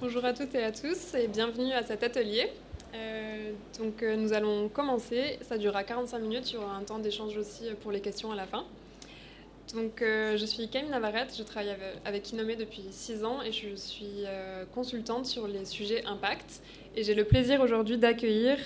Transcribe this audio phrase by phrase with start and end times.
[0.00, 2.52] Bonjour à toutes et à tous et bienvenue à cet atelier.
[2.94, 3.50] Euh,
[3.80, 7.36] donc euh, nous allons commencer, ça durera 45 minutes, il y aura un temps d'échange
[7.36, 8.64] aussi pour les questions à la fin.
[9.74, 11.74] Donc euh, je suis Camille Navarrete, je travaille
[12.04, 14.24] avec Inomé depuis 6 ans et je suis
[14.72, 16.62] consultante sur les sujets impact.
[16.94, 18.56] Et j'ai le plaisir aujourd'hui d'accueillir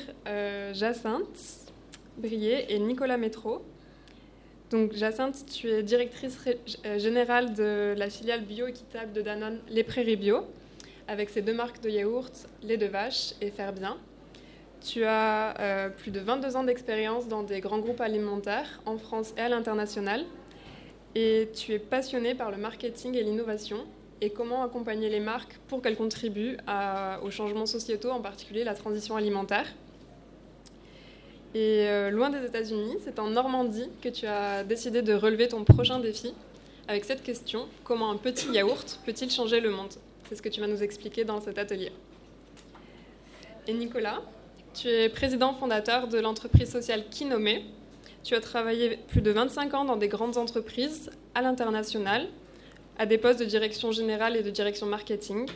[0.75, 1.73] Jacinthe
[2.19, 3.63] Brier et Nicolas Métro.
[4.71, 6.39] Donc Jacinthe, tu es directrice
[6.99, 10.45] générale de la filiale bio-équitable de Danone Les Prairies Bio
[11.13, 13.99] avec ses deux marques de yaourt, lait de vache et Faire Bien.
[14.83, 19.35] Tu as euh, plus de 22 ans d'expérience dans des grands groupes alimentaires en France
[19.37, 20.25] et à l'international.
[21.15, 23.85] Et tu es passionné par le marketing et l'innovation
[24.23, 26.57] et comment accompagner les marques pour qu'elles contribuent
[27.23, 29.67] aux changements sociétaux, en particulier la transition alimentaire?
[31.55, 35.65] Et euh, loin des États-Unis, c'est en Normandie que tu as décidé de relever ton
[35.65, 36.33] prochain défi
[36.89, 39.93] avec cette question comment un petit yaourt peut-il changer le monde?
[40.33, 41.93] C'est ce que tu vas nous expliquer dans cet atelier.
[43.69, 44.23] Et Nicolas,
[44.73, 47.67] tu es président fondateur de l'entreprise sociale Kinomé.
[48.25, 52.29] Tu as travaillé plus de 25 ans dans des grandes entreprises à l'international,
[52.99, 55.47] à des postes de direction générale et de direction marketing.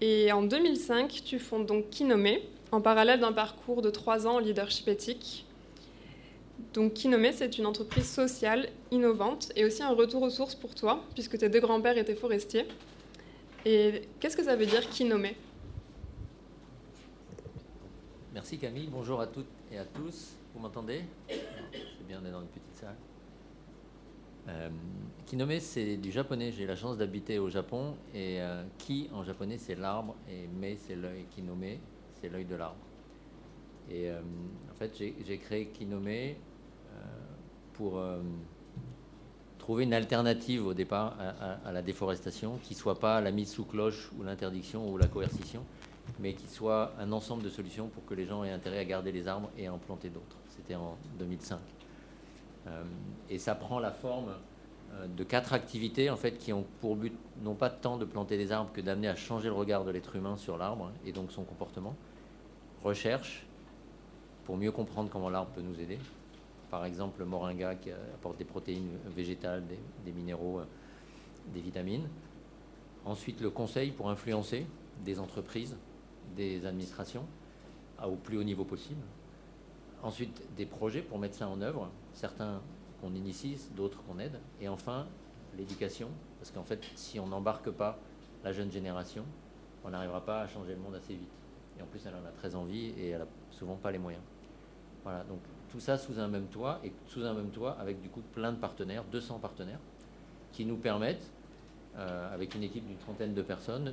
[0.00, 4.38] Et en 2005, tu fondes donc Kinomé, en parallèle d'un parcours de trois ans en
[4.38, 5.46] leadership éthique.
[6.74, 11.02] Donc Kinomé, c'est une entreprise sociale, innovante et aussi un retour aux sources pour toi,
[11.14, 12.66] puisque tes deux grands-pères étaient forestiers.
[13.66, 15.10] Et qu'est-ce que ça veut dire qui
[18.34, 20.36] Merci Camille, bonjour à toutes et à tous.
[20.52, 21.02] Vous m'entendez?
[21.28, 22.96] C'est bien, on est dans une petite salle.
[24.48, 24.68] Euh,
[25.24, 26.52] Kinome, c'est du japonais.
[26.52, 27.96] J'ai la chance d'habiter au Japon.
[28.14, 30.14] Et euh, Ki, en japonais, c'est l'arbre.
[30.28, 31.24] Et Me, c'est l'œil.
[31.30, 31.78] Kinome,
[32.20, 32.84] c'est l'œil de l'arbre.
[33.90, 34.20] Et euh,
[34.70, 36.34] en fait, j'ai créé Kinome euh,
[37.72, 37.98] pour
[39.64, 41.16] trouver une alternative au départ
[41.64, 45.64] à, la déforestation qui soit pas la mise sous cloche ou l'interdiction ou la coercition,
[46.20, 49.10] mais qui soit un ensemble de solutions pour que les gens aient intérêt à garder
[49.10, 50.36] les arbres et à en planter d'autres.
[50.50, 51.58] C'était en 2005.
[52.66, 52.82] Euh,
[53.30, 54.34] et ça prend la forme
[54.92, 58.36] euh, de quatre activités en fait qui ont pour but non pas tant de planter
[58.36, 61.32] des arbres que d'amener à changer le regard de l'être humain sur l'arbre et donc
[61.32, 61.96] son comportement.
[62.82, 63.46] Recherche
[64.44, 65.98] pour mieux comprendre comment l'arbre peut nous aider
[66.74, 69.62] par exemple le moringa qui apporte des protéines végétales,
[70.04, 70.64] des, minéraux, euh,
[71.54, 72.08] des vitamines.
[73.04, 74.66] Ensuite, le conseil pour influencer
[75.04, 75.76] des entreprises,
[76.34, 77.26] des administrations,
[78.04, 79.02] au plus haut niveau possible.
[80.02, 82.60] Ensuite, des projets pour mettre ça en œuvre, certains
[83.00, 84.40] qu'on initie, d'autres qu'on aide.
[84.60, 85.06] Et enfin,
[85.56, 86.08] l'éducation,
[86.40, 88.00] parce qu'en fait, si on n'embarque pas
[88.42, 89.24] la jeune génération,
[89.84, 91.30] on n'arrivera pas à changer le monde assez vite.
[91.78, 94.24] Et en plus, elle en a très envie et elle n'a souvent pas les moyens.
[95.04, 95.38] Voilà, donc
[95.74, 98.52] tout ça sous un même toit et sous un même toit avec du coup plein
[98.52, 99.80] de partenaires, 200 partenaires,
[100.52, 101.28] qui nous permettent,
[101.96, 103.92] euh, avec une équipe d'une trentaine de personnes,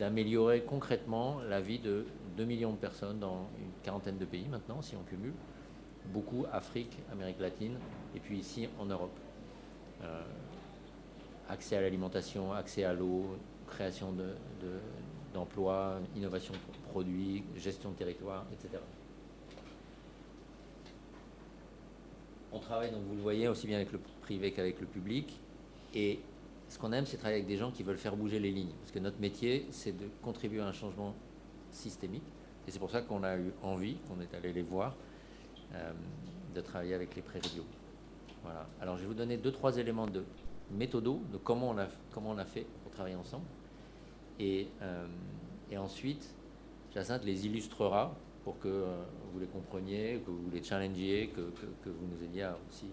[0.00, 2.06] d'améliorer concrètement la vie de
[2.36, 5.34] 2 millions de personnes dans une quarantaine de pays maintenant, si on cumule.
[6.06, 7.76] Beaucoup Afrique, Amérique latine,
[8.16, 9.16] et puis ici en Europe.
[10.02, 10.22] Euh,
[11.48, 14.12] accès à l'alimentation, accès à l'eau, création
[15.32, 18.82] d'emplois, de, innovation de produits, gestion de territoire, etc.
[22.52, 25.40] on travaille, donc vous le voyez, aussi bien avec le privé qu'avec le public.
[25.94, 26.20] Et
[26.68, 28.72] ce qu'on aime, c'est travailler avec des gens qui veulent faire bouger les lignes.
[28.80, 31.14] Parce que notre métier, c'est de contribuer à un changement
[31.70, 32.24] systémique.
[32.66, 34.94] Et c'est pour ça qu'on a eu envie, qu'on est allé les voir,
[35.74, 35.92] euh,
[36.54, 37.64] de travailler avec les prairies bio.
[38.42, 38.66] Voilà.
[38.80, 40.24] Alors, je vais vous donner deux, trois éléments de
[40.70, 43.44] méthodo, de comment on a, fait pour travailler ensemble.
[44.38, 45.06] Et, euh,
[45.70, 46.34] et ensuite,
[46.94, 48.14] Jacinthe les illustrera
[48.44, 48.96] pour que euh,
[49.32, 52.86] vous les compreniez, que vous les challengiez, que, vous nous aidiez à aussi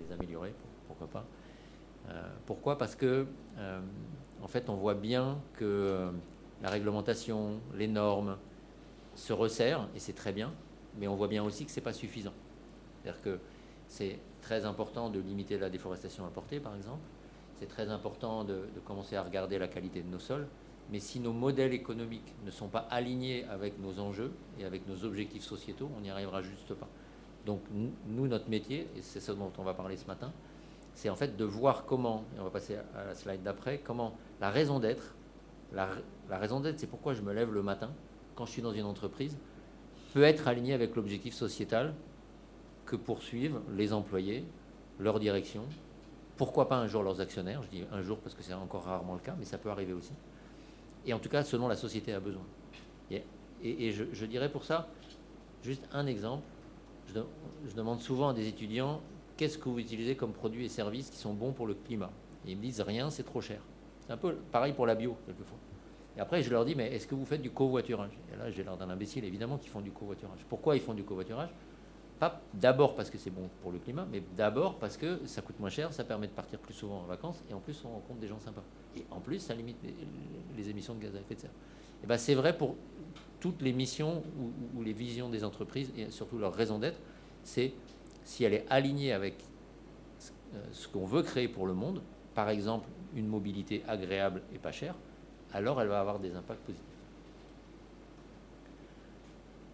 [0.00, 0.52] les améliorer,
[0.86, 1.24] pourquoi pas.
[2.08, 2.78] Euh, pourquoi?
[2.78, 3.26] Parce que,
[3.58, 3.80] euh,
[4.42, 6.10] en fait, on voit bien que
[6.62, 8.36] la réglementation, les normes
[9.14, 10.52] se resserrent, et c'est très bien,
[10.98, 12.34] mais on voit bien aussi que ce n'est pas suffisant.
[13.02, 13.38] C'est-à-dire que
[13.86, 17.02] c'est très important de limiter la déforestation importée, par exemple.
[17.58, 20.46] C'est très important de commencer à regarder la qualité de nos sols
[20.90, 25.04] mais si nos modèles économiques ne sont pas alignés avec nos enjeux et avec nos
[25.04, 26.88] objectifs sociétaux, on n'y arrivera juste pas.
[27.44, 27.60] Donc
[28.06, 30.32] nous, notre métier, et c'est ce dont on va parler ce matin,
[30.94, 34.16] c'est en fait de voir comment, et on va passer à la slide d'après, comment
[34.40, 35.14] la raison d'être,
[35.72, 35.88] la,
[36.30, 37.90] raison d'être, c'est pourquoi je me lève le matin
[38.34, 39.36] quand je suis dans une entreprise,
[40.14, 41.94] peut être alignée avec l'objectif sociétal
[42.86, 44.44] que poursuivent les employés,
[44.98, 45.64] leur direction,
[46.36, 49.14] pourquoi pas un jour leurs actionnaires, je dis un jour parce que c'est encore rarement
[49.14, 50.12] le cas, mais ça peut arriver aussi
[51.08, 52.44] et en tout cas ce dont la société a besoin.
[53.60, 54.88] Et, je, dirais pour ça,
[55.64, 56.44] juste un exemple,
[57.08, 59.00] je, demande souvent à des étudiants,
[59.36, 62.12] qu'est-ce que vous utilisez comme produits et services qui sont bons pour le climat?
[62.46, 63.60] Et ils me disent, rien, c'est trop cher.
[64.06, 65.58] C'est un peu pareil pour la bio, quelquefois.
[66.16, 68.16] Et après, je leur dis, mais est-ce que vous faites du covoiturage?
[68.32, 70.38] Et là, j'ai l'air d'un imbécile, évidemment, qu'ils font du covoiturage.
[70.48, 71.50] Pourquoi ils font du covoiturage?
[72.18, 75.60] Pas d'abord parce que c'est bon pour le climat, mais d'abord parce que ça coûte
[75.60, 78.18] moins cher, ça permet de partir plus souvent en vacances, et en plus, on rencontre
[78.18, 78.64] des gens sympas.
[78.96, 79.76] Et en plus, ça limite
[80.56, 81.52] les, émissions de gaz à effet de serre.
[82.02, 82.74] Et ben, c'est vrai pour
[83.38, 84.24] toutes les missions
[84.76, 86.98] ou, les visions des entreprises, et surtout leur raison d'être,
[87.44, 87.72] c'est
[88.24, 89.36] si elle est alignée avec
[90.54, 92.02] euh, ce qu'on veut créer pour le monde,
[92.34, 94.96] par exemple une mobilité agréable et pas chère,
[95.52, 96.84] alors elle va avoir des impacts positifs.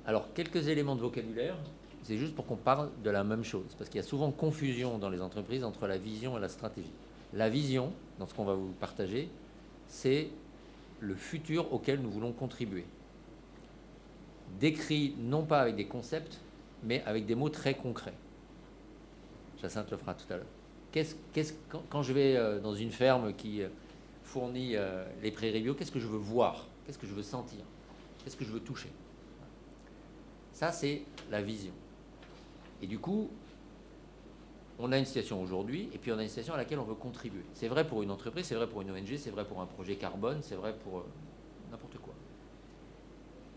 [0.07, 1.57] Alors, quelques éléments de vocabulaire,
[2.05, 4.99] c'est juste pour qu'on parle de la même chose, parce qu'il y a souvent confusion
[4.99, 6.93] dans les entreprises entre la vision et la stratégie.
[7.33, 9.29] La vision, dans ce qu'on va vous partager,
[9.89, 10.29] c'est
[11.01, 12.85] le futur auquel nous voulons contribuer.
[14.61, 16.39] Décrit non pas avec des concepts,
[16.83, 18.15] mais avec des mots très concrets.
[19.63, 21.07] Jacinthe le fera tout à l'heure.
[21.89, 23.69] quand, je vais euh, dans une ferme qui euh,
[24.25, 26.67] fournit euh, les prairies bio, qu'est-ce que je veux voir?
[26.85, 27.61] Qu'est-ce que je veux sentir?
[28.23, 28.91] Qu'est-ce que je veux toucher?
[30.53, 31.73] Ça, c'est la vision.
[32.85, 33.31] Et du coup,
[34.79, 36.95] on a une situation aujourd'hui, et puis on a une situation à laquelle on veut
[36.95, 37.47] contribuer.
[37.55, 39.97] C'est vrai pour une entreprise, c'est vrai pour une ONG, c'est vrai pour un projet
[39.97, 41.07] carbone, c'est vrai pour euh,
[41.71, 42.13] n'importe quoi.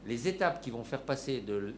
[0.06, 1.74] Les étapes qui vont faire passer de euh,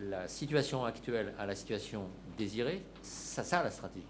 [0.00, 4.04] la situation actuelle à la situation désirée, ça, ça la stratégie.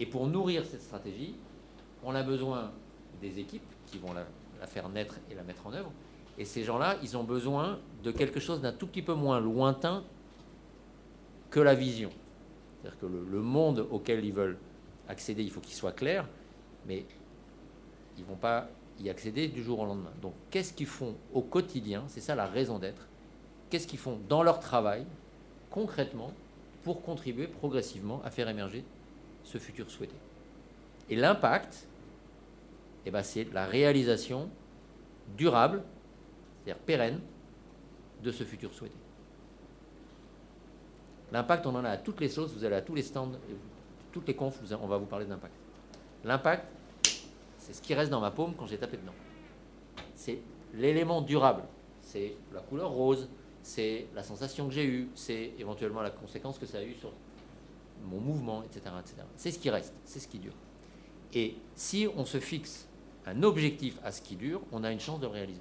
[0.00, 1.36] Et pour nourrir cette stratégie,
[2.02, 2.72] on a besoin
[3.20, 5.92] des équipes qui vont la, faire naître et la mettre en œuvre.
[6.38, 10.04] Et ces gens-là, ils ont besoin de quelque chose d'un tout petit peu moins lointain
[11.50, 12.10] que la vision.
[12.80, 14.58] C'est-à-dire que le, monde auquel ils veulent
[15.08, 16.26] accéder, il faut qu'il soit clair,
[16.86, 17.04] mais
[18.16, 18.68] ils ne vont pas
[19.00, 20.12] y accéder du jour au lendemain.
[20.22, 22.04] Donc qu'est-ce qu'ils font au quotidien?
[22.08, 23.08] C'est ça la raison d'être.
[23.70, 25.04] Qu'est-ce qu'ils font dans leur travail,
[25.70, 26.32] concrètement,
[26.82, 28.84] pour contribuer progressivement à faire émerger
[29.44, 30.14] ce futur souhaité?
[31.10, 31.86] Et l'impact,
[33.06, 34.48] eh ben, c'est la réalisation
[35.36, 35.82] durable,
[36.64, 37.20] c'est-à-dire pérenne,
[38.22, 38.96] de ce futur souhaité.
[41.30, 43.32] L'impact, on en a à toutes les sauces, vous allez à tous les stands,
[44.12, 45.54] toutes les confs, on va vous parler d'impact.
[46.24, 46.66] L'impact,
[47.58, 49.12] c'est ce qui reste dans ma paume quand j'ai tapé dedans.
[50.14, 50.40] C'est
[50.74, 51.62] l'élément durable.
[52.00, 53.28] C'est la couleur rose,
[53.62, 57.12] c'est la sensation que j'ai eue, c'est éventuellement la conséquence que ça a eu sur
[58.06, 58.94] mon mouvement, etc.
[59.36, 60.54] C'est ce qui reste, c'est ce qui dure.
[61.34, 62.88] Et si on se fixe
[63.26, 65.60] un objectif à ce qui dure, on a une chance de le réaliser.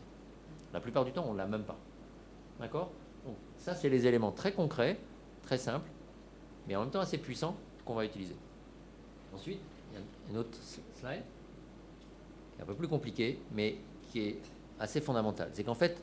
[0.74, 1.78] La plupart du temps, on ne l'a même pas.
[2.60, 2.92] D'accord?
[3.26, 4.98] Donc, ça, c'est les éléments très concrets,
[5.44, 5.90] très simples,
[6.68, 7.56] mais en même temps assez puissants
[7.86, 8.36] qu'on va utiliser.
[9.34, 9.60] Ensuite,
[9.92, 10.58] il y a une autre
[11.00, 11.24] slide,
[12.54, 13.78] qui est un peu plus compliqué, mais
[14.12, 14.40] qui est
[14.80, 15.50] assez fondamental.
[15.54, 16.02] C'est qu'en fait,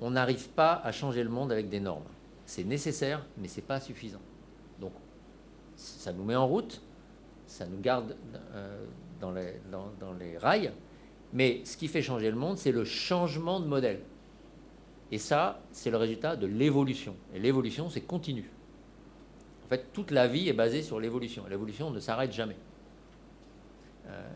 [0.00, 2.04] on n'arrive pas à changer le monde avec des normes.
[2.46, 4.20] C'est nécessaire, mais ce n'est pas suffisant.
[4.80, 4.92] Donc,
[5.76, 6.80] ça nous met en route,
[7.46, 8.16] ça nous garde
[8.54, 8.84] euh,
[9.20, 10.72] dans, les rails,
[11.32, 14.00] mais ce qui fait changer le monde, c'est le changement de modèle.
[15.10, 17.16] Et ça, c'est le résultat de l'évolution.
[17.34, 18.50] Et l'évolution, c'est continu.
[19.64, 21.44] En fait, toute la vie est basée sur l'évolution.
[21.48, 22.56] L'évolution ne s'arrête jamais.
[24.06, 24.28] Euh,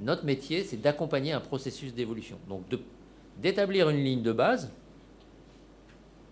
[0.00, 2.38] notre métier, c'est d'accompagner un processus d'évolution.
[2.48, 2.64] Donc,
[3.38, 4.70] d'établir une ligne de base,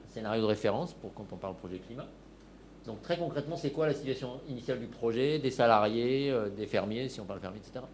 [0.06, 2.06] un scénario de référence pour quand on parle projet climat,
[2.86, 7.08] donc très concrètement, c'est quoi la situation initiale du projet, des salariés, euh, des fermiers,
[7.08, 7.84] si on parle fermier, etc.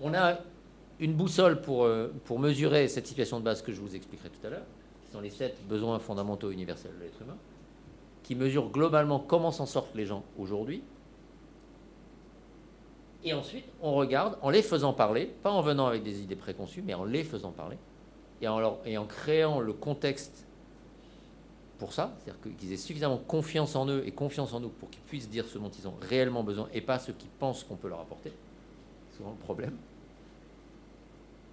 [0.00, 0.38] On a
[1.00, 4.46] une boussole pour, euh, pour mesurer cette situation de base que je vous expliquerai tout
[4.46, 4.66] à l'heure,
[5.04, 7.36] qui sont les sept besoins fondamentaux universels de l'être humain,
[8.22, 10.82] qui mesurent globalement comment s'en sortent les gens aujourd'hui.
[13.24, 16.82] Et ensuite, on regarde en les faisant parler, pas en venant avec des idées préconçues,
[16.82, 17.78] mais en les faisant parler,
[18.42, 20.46] et en, et en créant le contexte
[21.78, 25.02] pour ça, c'est-à-dire qu'ils aient suffisamment confiance en eux et confiance en nous pour qu'ils
[25.02, 27.88] puissent dire ce dont ils ont réellement besoin et pas ce qu'ils pensent qu'on peut
[27.88, 28.32] leur apporter.
[29.10, 29.76] C'est souvent le problème.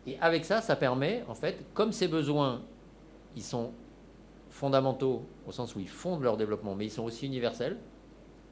[0.07, 2.61] Et avec ça, ça permet, en fait, comme ces besoins,
[3.35, 3.71] ils sont
[4.49, 7.77] fondamentaux au sens où ils fondent leur développement, mais ils sont aussi universels.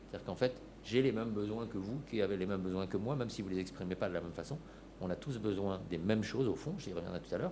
[0.10, 0.54] C'est-à-dire qu'en fait,
[0.84, 3.42] j'ai les mêmes besoins que vous, qui avez les mêmes besoins que moi, même si
[3.42, 4.58] vous ne les exprimez pas de la même façon.
[5.02, 7.52] On a tous besoin des mêmes choses, au fond, j'y reviendrai tout à l'heure.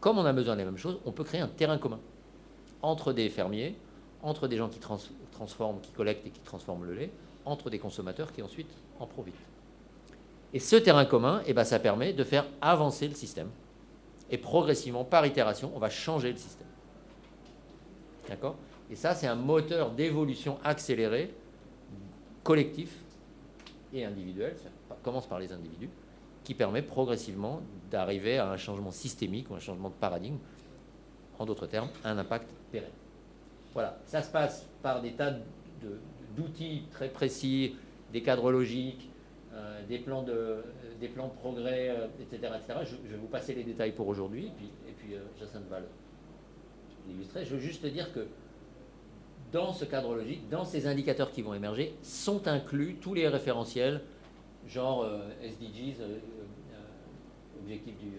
[0.00, 2.00] Comme on a besoin des mêmes choses, on peut créer un terrain commun
[2.82, 3.76] entre des fermiers,
[4.22, 7.10] entre des gens qui transforment, qui collectent et qui transforment le lait,
[7.44, 9.34] entre des consommateurs qui ensuite en profitent.
[10.54, 13.50] Et ce terrain commun, eh ben, ça permet de faire avancer le système.
[14.30, 16.68] Et progressivement, par itération, on va changer le système.
[18.28, 18.54] D'accord?
[18.88, 21.34] Et ça, c'est un moteur d'évolution accélérée,
[22.44, 22.90] collectif
[23.92, 24.68] et individuel, ça
[25.02, 25.90] commence par les individus,
[26.44, 30.38] qui permet progressivement d'arriver à un changement systémique ou un changement de paradigme
[31.38, 32.90] en d'autres termes, un impact pérenne.
[33.72, 35.34] Voilà, ça se passe par des tas
[36.36, 37.74] d'outils très précis,
[38.12, 39.08] des cadres logiques,
[39.88, 40.62] des, plans de,
[41.00, 42.52] des plans progrès, etc.
[42.56, 42.80] etc.
[42.84, 45.64] Je, vais vous passer les détails pour aujourd'hui, et puis, et puis Jacinthe
[47.08, 47.44] l'illustrer.
[47.44, 48.26] Je veux juste dire que
[49.52, 54.00] dans ce cadre logique, dans ces indicateurs qui vont émerger, sont inclus tous les référentiels,
[54.66, 55.06] genre
[55.42, 56.00] SDGs,
[57.60, 58.10] objectifs du,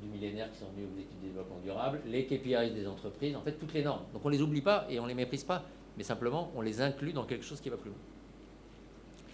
[0.00, 3.52] du millénaire qui sont venus objectifs de développement durable, les KPIs des entreprises, en fait
[3.52, 4.04] toutes les normes.
[4.12, 5.64] Donc on ne les oublie pas et on ne les méprise pas,
[5.96, 7.98] mais simplement on les inclut dans quelque chose qui va plus loin.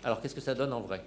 [0.07, 1.03] Alors qu'est-ce que ça donne en vrai?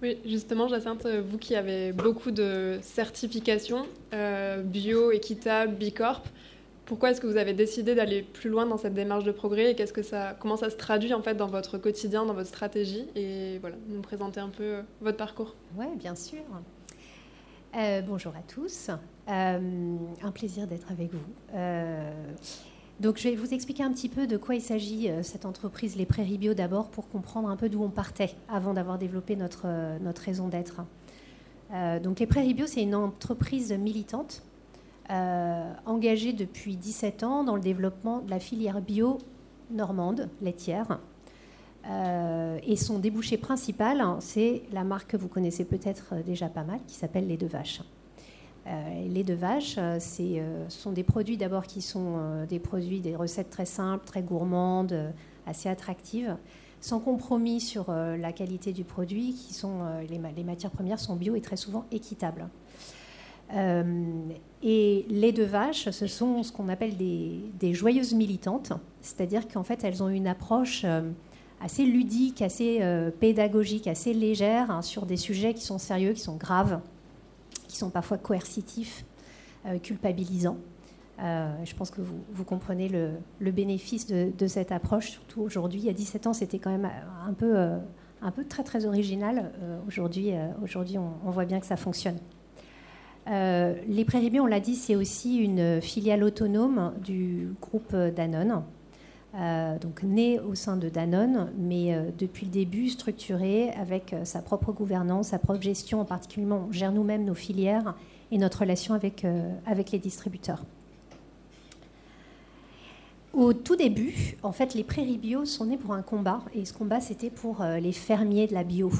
[0.00, 3.84] Oui, justement, Jacinthe, vous qui avez beaucoup de certifications
[4.14, 6.22] euh, bio, équitable, Bicorp,
[6.86, 9.74] pourquoi est-ce que vous avez décidé d'aller plus loin dans cette démarche de progrès et
[9.74, 13.04] qu'est-ce que ça, comment ça se traduit en fait dans votre quotidien, dans votre stratégie?
[13.16, 15.54] Et voilà, nous présenter un peu votre parcours.
[15.76, 16.40] Oui, bien sûr.
[17.76, 18.88] Euh, bonjour à tous.
[19.28, 21.58] Euh, un plaisir d'être avec vous.
[23.00, 25.96] Euh, donc, je vais vous expliquer un petit peu de quoi il s'agit, cette entreprise
[25.96, 29.66] Les Prairies Bio, d'abord, pour comprendre un peu d'où on partait avant d'avoir développé notre,
[30.00, 30.82] notre raison d'être.
[32.02, 34.42] donc, Les Prairies Bio, c'est une entreprise militante
[35.84, 39.18] engagée depuis 17 ans dans le développement de la filière bio
[39.72, 40.98] normande, laitière.
[41.88, 46.62] Euh, et son débouché principal, hein, c'est la marque que vous connaissez peut-être déjà pas
[46.62, 47.80] mal, qui s'appelle les deux vaches.
[48.66, 53.16] Euh, les deux vaches, euh, ce sont des produits d'abord qui sont des produits, des
[53.16, 55.12] recettes très simples, très gourmandes,
[55.46, 56.36] assez attractives,
[56.80, 61.40] sans compromis sur la qualité du produit, qui sont les, matières premières sont bio et
[61.40, 62.48] très souvent équitables.
[63.52, 69.84] et les deux vaches, ce sont ce qu'on appelle des, joyeuses militantes, c'est-à-dire qu'en fait
[69.84, 70.84] elles ont une approche
[71.62, 76.20] assez ludique, assez euh, pédagogique, assez légère hein, sur des sujets qui sont sérieux, qui
[76.20, 76.80] sont graves,
[77.72, 79.04] qui sont parfois coercitifs,
[79.66, 80.58] euh, culpabilisants.
[81.20, 85.80] Euh, je pense que vous, comprenez le, bénéfice de, cette approche, surtout aujourd'hui.
[85.80, 86.90] Il y a 17 ans, c'était quand même
[87.26, 87.56] un peu,
[88.22, 89.52] un peu très original.
[89.86, 92.16] aujourd'hui, aujourd'hui on, voit bien que ça fonctionne.
[93.26, 98.64] les Prairies on l'a dit, c'est aussi une filiale autonome du groupe Danone.
[99.34, 104.26] Euh, donc né au sein de Danone, mais euh, depuis le début structuré avec euh,
[104.26, 106.02] sa propre gouvernance, sa propre gestion.
[106.02, 107.94] En particulier, on gère nous-mêmes nos filières
[108.30, 109.26] et notre relation avec,
[109.66, 110.64] avec les distributeurs.
[113.34, 116.72] Au tout début, en fait, les prairies bio sont nées pour un combat, et ce
[116.72, 118.90] combat, c'était pour les fermiers de la bio.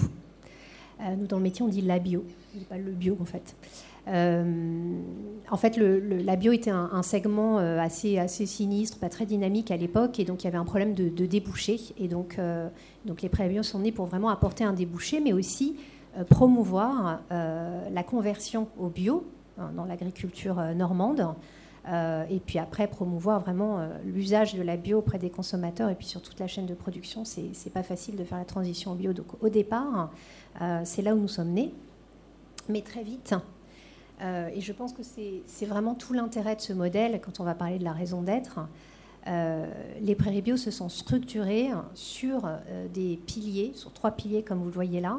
[1.16, 2.26] nous, dans le métier, on dit la bio,
[2.68, 3.56] pas le bio, en fait.
[4.08, 5.00] Euh,
[5.50, 9.76] en fait, la bio était un, segment euh, assez, assez sinistre, pas très dynamique à
[9.76, 11.78] l'époque, et donc il y avait un problème de, débouché.
[11.98, 12.68] Et donc, euh,
[13.04, 15.76] donc les pré sont nés pour vraiment apporter un débouché, mais aussi
[16.28, 19.24] promouvoir la conversion au bio
[19.58, 21.26] hein, dans l'agriculture normande.
[21.86, 26.20] et puis après, promouvoir vraiment l'usage de la bio auprès des consommateurs et puis sur
[26.20, 27.24] toute la chaîne de production.
[27.24, 29.14] C'est pas facile de faire la transition au bio.
[29.14, 30.10] Donc au départ,
[30.84, 31.72] c'est là où nous sommes nés.
[32.68, 33.34] Mais très vite,
[34.22, 37.54] euh, et je pense que c'est vraiment tout l'intérêt de ce modèle quand on va
[37.54, 38.60] parler de la raison d'être.
[39.28, 39.66] Euh,
[40.00, 44.66] les prairies bio se sont structurées sur euh, des piliers, sur trois piliers comme vous
[44.66, 45.18] le voyez là,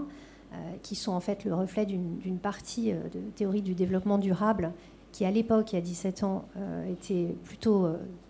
[0.84, 4.72] qui sont en fait le reflet d'une partie de théorie du développement durable
[5.12, 6.46] qui à l'époque, il y a 17 ans,
[6.92, 7.88] était plutôt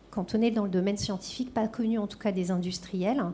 [0.10, 3.26] cantonnée dans le domaine scientifique, pas connue en tout cas des industriels.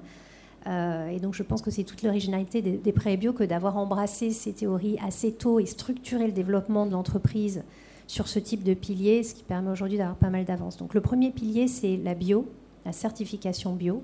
[0.70, 4.32] Euh, et donc je pense que c'est toute l'originalité des, des bio que d'avoir embrassé
[4.32, 7.64] ces théories assez tôt et structuré le développement de l'entreprise
[8.08, 10.78] sur ce type de pilier, ce qui permet aujourd'hui d'avoir pas mal d'avance.
[10.78, 12.48] Donc le premier pilier, c'est la bio,
[12.86, 14.04] la certification bio.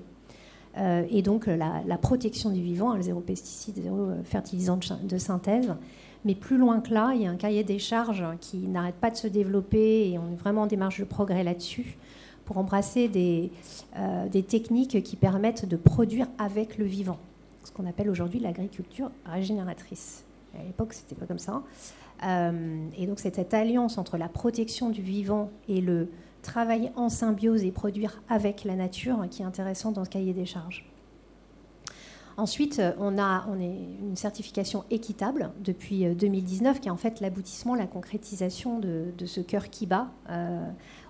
[0.78, 5.74] Euh, et donc la, protection du vivant, le zéro pesticide, zéro euh, fertilisant de synthèse.
[6.24, 9.10] Mais plus loin que là, il y a un cahier des charges qui n'arrête pas
[9.10, 11.96] de se développer et on est vraiment en démarche de progrès là-dessus
[12.46, 13.50] pour embrasser des,
[13.96, 17.18] euh, des techniques qui permettent de produire avec le vivant,
[17.64, 20.24] ce qu'on appelle aujourd'hui l'agriculture régénératrice.
[20.58, 21.62] À l'époque, c'était pas comme ça.
[22.24, 26.08] Euh, et donc, c'est cette alliance entre la protection du vivant et le
[26.40, 30.46] travail en symbiose et produire avec la nature qui est intéressant dans ce cahier des
[30.46, 30.86] charges.
[32.36, 37.20] Ensuite, on a on est une certification équitable depuis 2019, euh, qui est en fait
[37.20, 40.08] l'aboutissement, la concrétisation de, ce cœur qui bat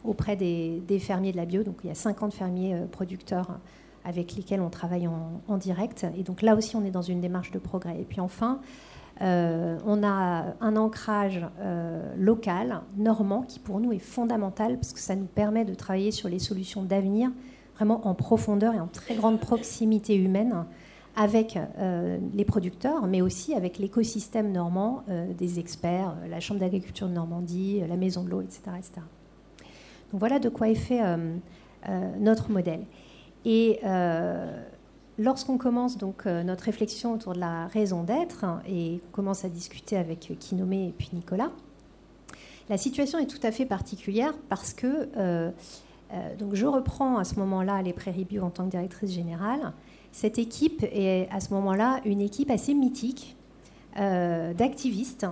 [0.06, 1.62] auprès des, fermiers de la bio.
[1.62, 3.59] Donc il y a 50 fermiers euh, producteurs
[4.04, 6.06] avec lesquels on travaille en, direct.
[6.16, 8.00] Et donc là aussi, on est dans une démarche de progrès.
[8.00, 8.61] Et puis enfin,
[9.21, 15.00] euh, on a un ancrage euh, local, normand, qui pour nous est fondamental parce que
[15.00, 17.30] ça nous permet de travailler sur les solutions d'avenir
[17.75, 20.64] vraiment en profondeur et en très grande proximité humaine
[21.16, 21.58] avec
[22.35, 25.02] les producteurs, mais aussi avec l'écosystème normand,
[25.38, 29.00] des experts, la Chambre d'agriculture de Normandie, la Maison de l'eau, etc., etc.
[30.12, 31.37] Donc voilà de quoi est fait euh,
[31.88, 32.85] euh, notre modèle.
[33.44, 34.62] Et euh,
[35.18, 39.49] lorsqu'on commence donc notre réflexion autour de la raison d'être hein, et qu'on commence à
[39.49, 41.50] discuter avec Kinomé et puis Nicolas,
[42.68, 45.08] la situation est tout à fait particulière parce que
[46.38, 49.73] donc je reprends à ce moment-là les Prairies en tant que directrice générale.
[50.16, 53.37] Cette équipe est à ce moment-là une équipe assez mythique
[53.94, 55.26] d'activistes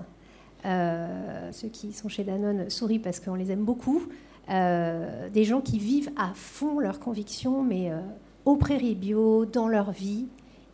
[0.67, 4.03] euh, ceux qui sont chez Danone sourient parce qu'on les aime beaucoup.
[4.51, 8.01] Euh, des gens qui vivent à fond leurs convictions, mais euh,
[8.45, 10.27] aux prairies bio, dans leur vie,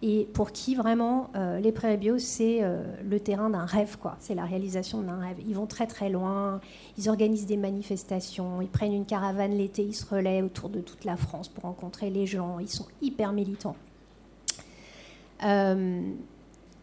[0.03, 1.29] et pour qui vraiment
[1.63, 2.63] les prairies bio, c'est
[3.07, 4.17] le terrain d'un rêve, quoi.
[4.19, 5.37] C'est la réalisation d'un rêve.
[5.47, 6.63] Ils vont très très loin,
[6.97, 11.05] ils organisent des manifestations, ils prennent une caravane l'été, ils se relaient autour de toute
[11.05, 13.77] la France pour rencontrer les gens, ils sont hyper militants.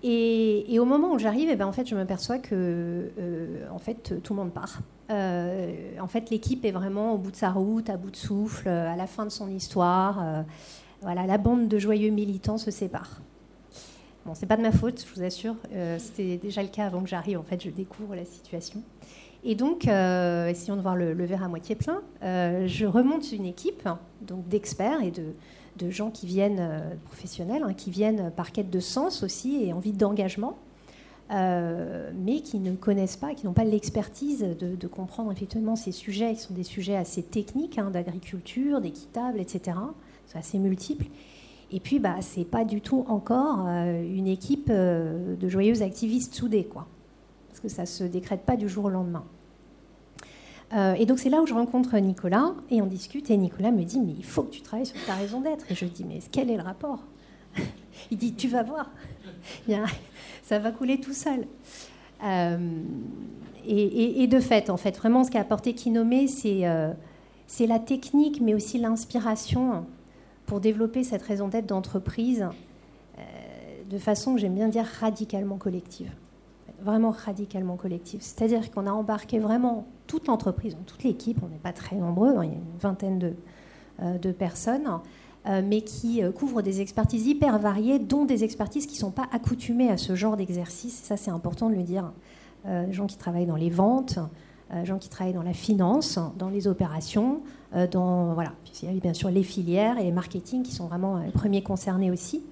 [0.03, 4.21] Et, au moment où j'arrive, eh ben, en fait, je m'aperçois que euh, en fait,
[4.23, 4.81] tout le monde part.
[5.09, 8.67] Euh, en fait, l'équipe est vraiment au bout de sa route, à bout de souffle,
[8.67, 10.19] à la fin de son histoire.
[10.21, 10.41] Euh,
[11.01, 13.21] voilà, la bande de joyeux militants se sépare.
[14.25, 15.55] Bon, c'est pas de ma faute, je vous assure.
[15.99, 17.39] C'était déjà le cas avant que j'arrive.
[17.39, 18.81] En fait, je découvre la situation.
[19.45, 22.01] Et donc, essayons de voir le, le, verre à moitié plein.
[22.21, 23.87] je remonte une équipe
[24.21, 25.33] donc d'experts et de,
[25.77, 29.73] de gens qui viennent, euh, professionnels, hein, qui viennent par quête de sens aussi et
[29.73, 30.57] envie d'engagement,
[31.31, 36.33] euh, mais qui ne connaissent pas, qui n'ont pas l'expertise de, comprendre effectivement ces sujets,
[36.33, 39.77] qui sont des sujets assez techniques, hein, d'agriculture, d'équitable, etc.
[40.25, 41.07] C'est assez multiples.
[41.71, 46.63] Et puis, bah, c'est pas du tout encore euh, une équipe de joyeux activistes soudés,
[46.63, 46.87] quoi.
[47.49, 49.25] Parce que ça se décrète pas du jour au lendemain.
[50.73, 53.29] Euh, et donc c'est là où je rencontre Nicolas et on discute.
[53.29, 55.71] Et Nicolas me dit mais il faut que tu travailles sur ta raison d'être.
[55.71, 56.99] Et je dis mais quel est le rapport?
[58.11, 58.91] Il dit tu vas voir,
[60.43, 61.47] ça va couler tout seul.
[62.23, 62.57] Euh,
[63.65, 66.93] et, de fait, en fait, vraiment ce qu'a apporté Kinomé, euh,
[67.47, 69.85] c'est la technique mais aussi l'inspiration
[70.45, 72.47] pour développer cette raison d'être d'entreprise
[73.89, 76.11] de façon j'aime bien dire radicalement collective
[76.81, 78.21] vraiment radicalement collective.
[78.21, 82.43] C'est-à-dire qu'on a embarqué vraiment toute l'entreprise, toute l'équipe, on n'est pas très nombreux, hein,
[82.43, 83.33] il y a une vingtaine de,
[84.01, 84.87] euh, personnes,
[85.47, 89.11] euh, mais qui euh, couvrent des expertises hyper variées, dont des expertises qui ne sont
[89.11, 91.01] pas accoutumées à ce genre d'exercice.
[91.03, 92.11] Ça, c'est important de le dire.
[92.91, 94.19] gens qui travaillent dans les ventes,
[94.83, 97.41] gens qui travaillent dans la finance, dans les opérations,
[97.91, 98.51] dans voilà.
[98.83, 101.63] il y a bien sûr les filières et les marketing qui sont vraiment les premiers
[101.63, 102.43] concernés aussi.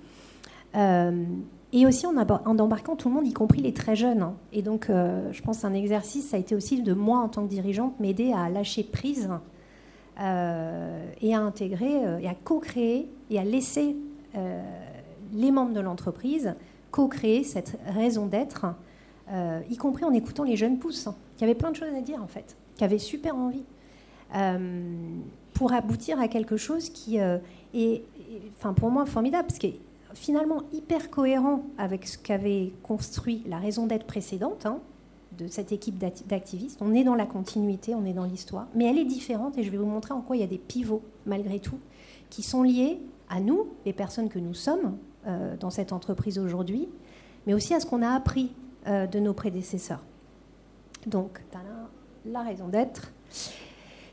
[1.73, 4.21] Et aussi en, embarquant tout le monde, y compris les très jeunes.
[4.21, 4.35] Hein.
[4.53, 7.43] Et donc, euh, je pense un exercice, ça a été aussi de moi, en tant
[7.43, 9.29] que dirigeante, m'aider à lâcher prise
[10.21, 13.95] euh, et à intégrer, euh, et à co-créer, et à laisser
[15.33, 16.55] les membres de l'entreprise
[16.91, 18.65] co-créer cette raison d'être,
[19.69, 22.21] y compris en écoutant les jeunes pousses, hein, qui avaient plein de choses à dire,
[22.21, 23.63] en fait, qui avaient super envie,
[25.53, 28.03] pour aboutir à quelque chose qui est,
[28.57, 29.67] enfin, pour moi, formidable, parce que
[30.15, 34.79] finalement hyper cohérent avec ce qu'avait construit la raison d'être précédente hein,
[35.37, 36.79] de cette équipe d'activistes.
[36.81, 39.69] On est dans la continuité, on est dans l'histoire, mais elle est différente et je
[39.69, 41.79] vais vous montrer en quoi il y a des pivots malgré tout
[42.29, 42.99] qui sont liés
[43.29, 44.97] à nous, les personnes que nous sommes
[45.27, 46.87] euh, dans cette entreprise aujourd'hui,
[47.45, 48.51] mais aussi à ce qu'on a appris
[48.87, 50.03] euh, de nos prédécesseurs.
[51.07, 51.41] Donc,
[52.25, 53.11] la raison d'être,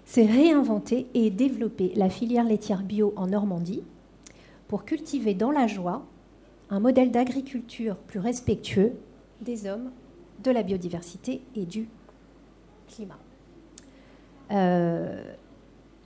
[0.05, 3.83] c'est réinventer et développer la filière laitière bio en Normandie
[4.73, 6.03] pour cultiver dans la joie
[6.71, 8.95] un modèle d'agriculture plus respectueux
[9.43, 9.91] des hommes,
[10.43, 11.91] de la biodiversité et du
[12.89, 13.19] climat.
[14.51, 15.31] Euh,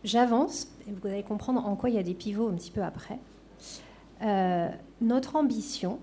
[0.03, 2.83] j'avance, et vous allez comprendre en quoi il y a des pivots un petit peu
[2.83, 3.21] après.
[4.23, 4.69] Euh,
[5.01, 6.01] notre ambition,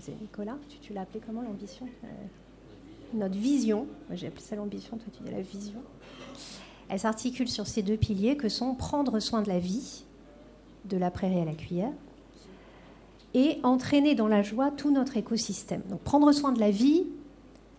[0.00, 2.08] c'est Nicolas, tu, l'as appelé comment l'ambition euh,
[3.12, 5.82] Notre vision, j'ai appelé ça l'ambition, toi tu dis la vision.
[6.88, 10.06] Elle s'articule sur ces deux piliers que sont prendre soin de la vie
[10.88, 11.92] de la prairie à la cuillère,
[13.34, 15.82] et entraîner dans la joie tout notre écosystème.
[15.90, 17.06] Donc prendre soin de la vie,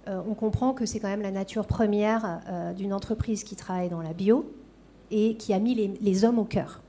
[0.08, 3.90] euh, on comprend que c'est quand même la nature première euh, d'une entreprise qui travaille
[3.90, 4.52] dans la bio
[5.12, 6.82] et qui a mis les, hommes au cœur.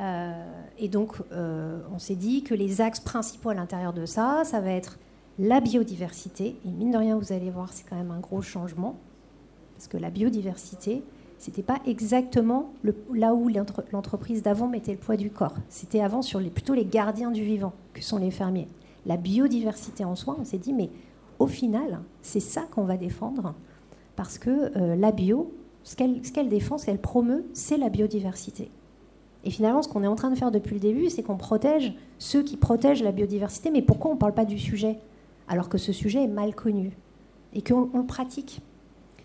[0.00, 0.32] Euh,
[0.78, 4.70] et donc on s'est dit que les axes principaux à l'intérieur de ça, ça va
[4.70, 4.98] être
[5.38, 6.56] la biodiversité.
[6.64, 8.96] Et mine de rien, vous allez voir, c'est quand même un gros changement.
[9.76, 11.02] Parce que la biodiversité,
[11.42, 12.70] c'était pas exactement
[13.12, 13.48] là où
[13.90, 15.56] l'entreprise d'avant mettait le poids du corps.
[15.68, 18.68] C'était avant sur les, plutôt les gardiens du vivant, que sont les fermiers.
[19.06, 20.88] La biodiversité en soi, on s'est dit, mais
[21.40, 23.56] au final, c'est ça qu'on va défendre,
[24.14, 25.52] parce que euh, la bio,
[25.82, 28.70] ce qu'elle défend, ce qu'elle promeut, c'est la biodiversité.
[29.42, 31.92] Et finalement, ce qu'on est en train de faire depuis le début, c'est qu'on protège
[32.20, 33.72] ceux qui protègent la biodiversité.
[33.72, 34.96] Mais pourquoi on ne parle pas du sujet
[35.48, 36.92] alors que ce sujet est mal connu
[37.52, 38.62] et qu'on le pratique?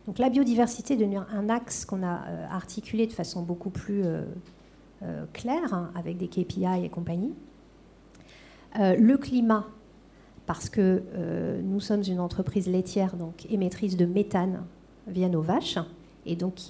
[0.07, 4.05] Donc la biodiversité est devenu un axe qu'on a euh, articulé de façon beaucoup plus
[4.05, 4.23] euh,
[5.03, 7.33] euh, claire, hein, avec des KPI et compagnie.
[8.75, 9.65] le climat,
[10.45, 11.03] parce que
[11.63, 14.63] nous sommes une entreprise laitière, donc émettrice de méthane
[15.07, 15.79] via nos vaches,
[16.25, 16.61] et donc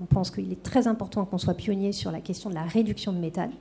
[0.00, 3.12] on pense qu'il est très important qu'on soit pionnier sur la question de la réduction
[3.12, 3.52] de méthane.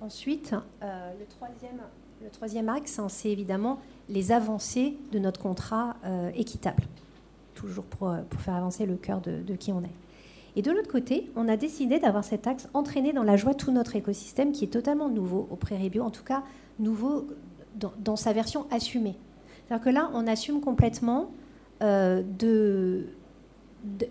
[0.00, 5.96] Ensuite, le troisième axe, hein, c'est évidemment les avancées de notre contrat
[6.34, 6.84] équitable,
[7.54, 9.94] toujours euh, pour, faire avancer le cœur de, qui on est.
[10.56, 13.72] Et de l'autre côté, on a décidé d'avoir cet axe entraîné dans la joie tout
[13.72, 16.44] notre écosystème qui est totalement nouveau au Prairie Bio, en tout cas
[16.78, 17.26] nouveau
[17.76, 19.16] dans, sa version assumée.
[19.66, 21.32] C'est-à-dire que là, on assume complètement
[21.82, 22.22] euh,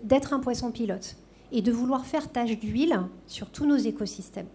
[0.02, 1.16] d'être un poisson pilote
[1.50, 4.48] et de vouloir faire tâche d'huile sur tous nos écosystèmes.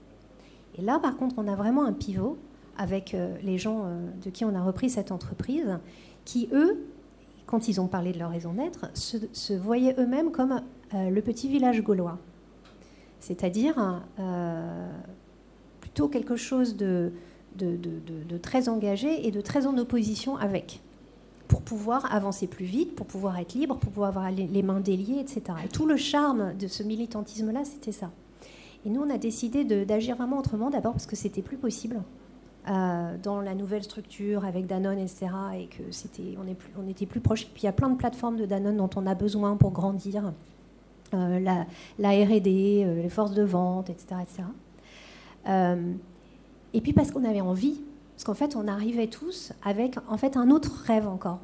[0.78, 2.38] Et là, par contre, on a vraiment un pivot
[2.78, 3.86] avec euh, les gens
[4.24, 5.80] de qui on a repris cette entreprise,
[6.24, 6.86] qui, eux,
[7.50, 10.62] quand ils ont parlé de leur raison d'être, se, voyaient eux-mêmes comme
[10.94, 12.20] euh, le petit village gaulois.
[13.20, 14.04] C'est-à-dire
[15.82, 17.12] plutôt quelque chose de,
[17.56, 20.80] de, très engagé et de très en opposition avec,
[21.48, 25.20] pour pouvoir avancer plus vite, pour pouvoir être libre, pour pouvoir avoir les mains déliées,
[25.20, 25.42] etc.
[25.66, 28.12] Et tout le charme de ce militantisme-là, c'était ça.
[28.86, 32.00] Et nous, on a décidé d'agir vraiment autrement, d'abord parce que c'était plus possible.
[32.68, 35.28] Euh, dans la nouvelle structure avec Danone, etc.
[35.58, 37.46] Et que c'était, on, est plus, on était plus proche.
[37.46, 40.34] Puis il y a plein de plateformes de Danone dont on a besoin pour grandir.
[41.14, 44.22] Euh, la, R&D, euh, les forces de vente, etc.
[44.22, 44.44] etc.
[46.74, 47.82] et puis parce qu'on avait envie
[48.20, 51.40] parce qu'en fait, on arrivait tous avec en fait un autre rêve encore.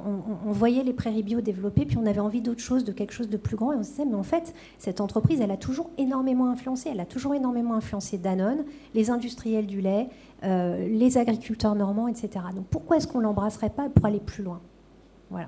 [0.46, 3.30] On, voyait les prairies bio développer, puis on avait envie d'autre chose, de quelque chose
[3.30, 3.72] de plus grand.
[3.72, 6.90] Et on se disait, mais en fait, cette entreprise, elle a toujours énormément influencé.
[6.90, 10.10] Elle a toujours énormément influencé Danone, les industriels du lait,
[10.44, 12.44] euh, les agriculteurs normands, etc.
[12.54, 14.60] Donc pourquoi est-ce qu'on l'embrasserait pas pour aller plus loin?
[15.30, 15.48] Voilà.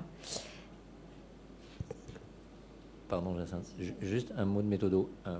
[3.06, 3.66] Pardon, Jacinthe.
[4.00, 5.10] Juste un mot de méthodo.
[5.26, 5.38] Euh,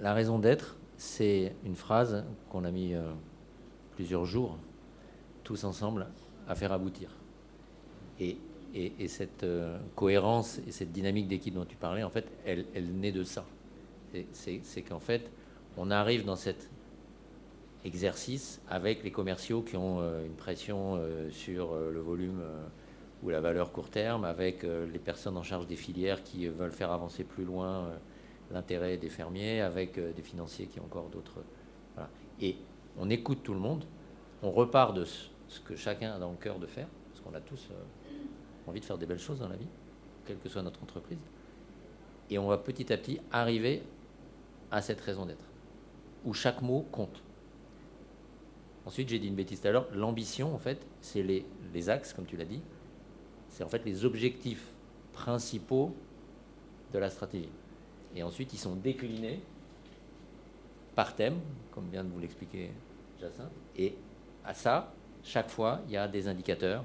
[0.00, 3.12] la raison d'être, c'est une phrase qu'on a mis euh,
[3.92, 4.58] plusieurs jours,
[5.44, 6.08] tous ensemble,
[6.46, 7.10] à faire aboutir.
[8.20, 8.36] Et,
[9.06, 13.24] cette euh, cohérence et cette dynamique d'équipe dont tu parlais, en fait, elle, naît de
[13.24, 13.44] ça.
[14.32, 15.30] C'est qu'en fait,
[15.76, 16.68] on arrive dans cet
[17.84, 22.42] exercice avec les commerciaux qui ont euh, une pression sur le volume
[23.22, 26.90] ou la valeur court terme, avec les personnes en charge des filières qui veulent faire
[26.90, 27.88] avancer plus loin
[28.50, 31.42] l'intérêt des fermiers, avec euh, des financiers qui ont encore d'autres.
[32.40, 32.56] Et
[32.96, 33.84] on écoute tout le monde,
[34.42, 37.40] on repart de ce que chacun a dans le cœur de faire, parce qu'on a
[37.40, 37.74] tous euh,
[38.68, 39.68] envie de faire des belles choses dans la vie,
[40.24, 41.18] quelle que soit notre entreprise.
[42.30, 43.82] Et on va petit à petit arriver
[44.70, 45.44] à cette raison d'être,
[46.24, 47.22] où chaque mot compte.
[48.86, 52.12] Ensuite, j'ai dit une bêtise tout à l'heure, l'ambition, en fait, c'est les, les axes,
[52.12, 52.62] comme tu l'as dit,
[53.48, 54.72] c'est en fait les objectifs
[55.12, 55.94] principaux
[56.92, 57.50] de la stratégie.
[58.18, 59.40] Et ensuite, ils sont déclinés
[60.96, 61.38] par thème,
[61.70, 62.72] comme vient de vous l'expliquer
[63.20, 63.52] Jacinthe.
[63.76, 63.94] Et
[64.44, 66.84] à ça, chaque fois, il y a des indicateurs,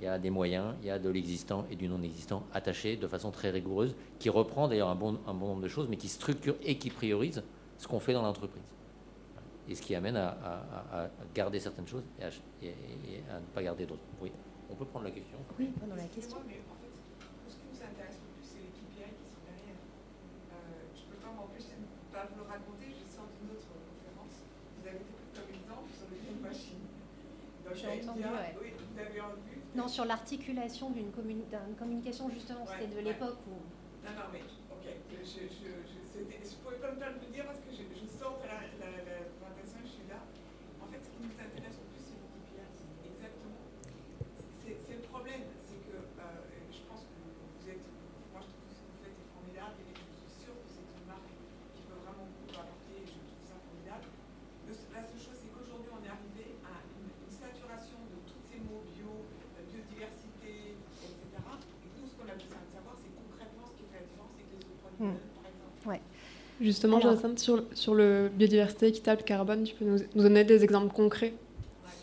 [0.00, 3.06] il y a des moyens, il y a de l'existant et du non-existant attachés de
[3.06, 6.76] façon très rigoureuse, qui reprend d'ailleurs un bon, nombre de choses, mais qui structure et
[6.76, 7.44] qui priorise
[7.78, 8.64] ce qu'on fait dans l'entreprise.
[9.68, 12.24] Et ce qui amène à, garder certaines choses et
[13.30, 14.02] à, ne pas garder d'autres.
[14.20, 14.32] Oui,
[14.68, 15.38] on peut prendre la question.
[15.56, 16.38] Oui, pendant la question.
[29.74, 33.58] Non, sur l'articulation d'une communication, justement, c'était de l'époque où.
[34.06, 34.86] Non, non, mais, ok.
[35.24, 38.62] Je, je, je, je pouvais pas me le dire parce que je, sors de la,
[38.70, 40.22] présentation et je suis là.
[40.78, 42.62] En fait, ce qui nous intéresse le plus, c'est le KPI.
[43.02, 43.58] Exactement.
[44.62, 45.42] C'est le problème.
[45.66, 47.82] C'est que euh, je pense que vous êtes.
[48.30, 50.68] Moi, je trouve que ce que vous faites est formidable et je suis sûre que
[50.70, 51.34] c'est une marque
[51.74, 54.06] qui peut vraiment beaucoup apporter et je trouve ça formidable.
[54.70, 58.62] La seule chose, c'est qu'aujourd'hui, on est arrivé à une, une saturation de tous ces
[58.62, 59.26] mots bio,
[59.74, 61.42] biodiversité, etc.
[61.82, 64.32] Et tout ce qu'on a besoin de savoir, c'est concrètement ce qui fait la différence
[64.38, 65.34] avec les autres produits, mmh.
[65.34, 65.76] par exemple.
[65.90, 66.02] Ouais.
[66.64, 70.94] Justement, Jacinthe, sur, sur le biodiversité équitable carbone, tu peux nous, nous donner des exemples
[70.94, 71.34] concrets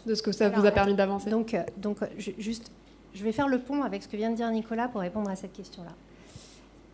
[0.06, 1.32] de ce que ça vous a permis d'avancer?
[1.32, 2.72] Donc, euh, donc juste,
[3.16, 5.36] je vais faire le pont avec ce que vient de dire Nicolas pour répondre à
[5.36, 5.92] cette question-là.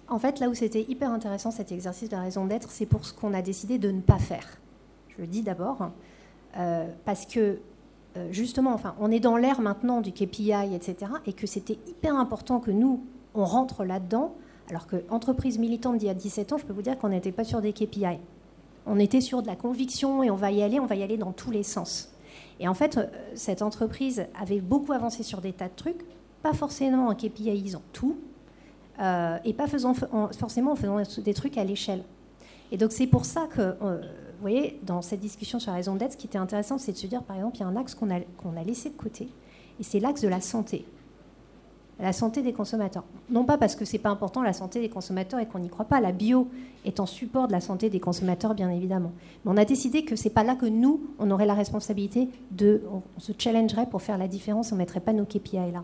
[0.07, 3.13] En fait, là où c'était hyper intéressant cet exercice de raison d'être, c'est pour ce
[3.13, 4.47] qu'on a décidé de ne pas faire.
[5.09, 5.89] Je le dis d'abord,
[6.57, 7.57] euh, parce que
[8.15, 12.15] euh, justement, enfin, on est dans l'ère maintenant du KPI, etc., et que c'était hyper
[12.15, 13.03] important que nous,
[13.35, 14.33] on rentre là-dedans,
[14.69, 17.31] alors que entreprise militante d'il y a 17 ans, je peux vous dire qu'on n'était
[17.31, 18.17] pas sur des KPI.
[18.85, 21.17] On était sur de la conviction et on va y aller, on va y aller
[21.17, 22.11] dans tous les sens.
[22.59, 26.05] Et en fait, euh, cette entreprise avait beaucoup avancé sur des tas de trucs,
[26.41, 28.17] pas forcément en KPIisant tout,
[28.99, 32.03] euh, et pas faisant, forcément en faisant des trucs à l'échelle.
[32.71, 33.75] Et donc c'est pour ça que
[34.37, 36.97] vous voyez, dans cette discussion sur la raison d'être, ce qui était intéressant, c'est de
[36.97, 38.95] se dire, par exemple, il y a un axe qu'on a, qu'on a laissé de
[38.95, 39.29] côté,
[39.79, 40.85] et c'est l'axe de la santé.
[41.99, 43.03] La santé des consommateurs.
[43.29, 45.85] Non pas parce que c'est pas important la santé des consommateurs et qu'on n'y croit
[45.85, 45.99] pas.
[45.99, 46.47] La bio
[46.85, 49.11] est en support de la santé des consommateurs, bien évidemment.
[49.43, 52.83] Mais on a décidé que c'est pas là que nous, on aurait la responsabilité de.
[52.91, 55.83] On se challengerait pour faire la différence, on ne mettrait pas nos KPI là.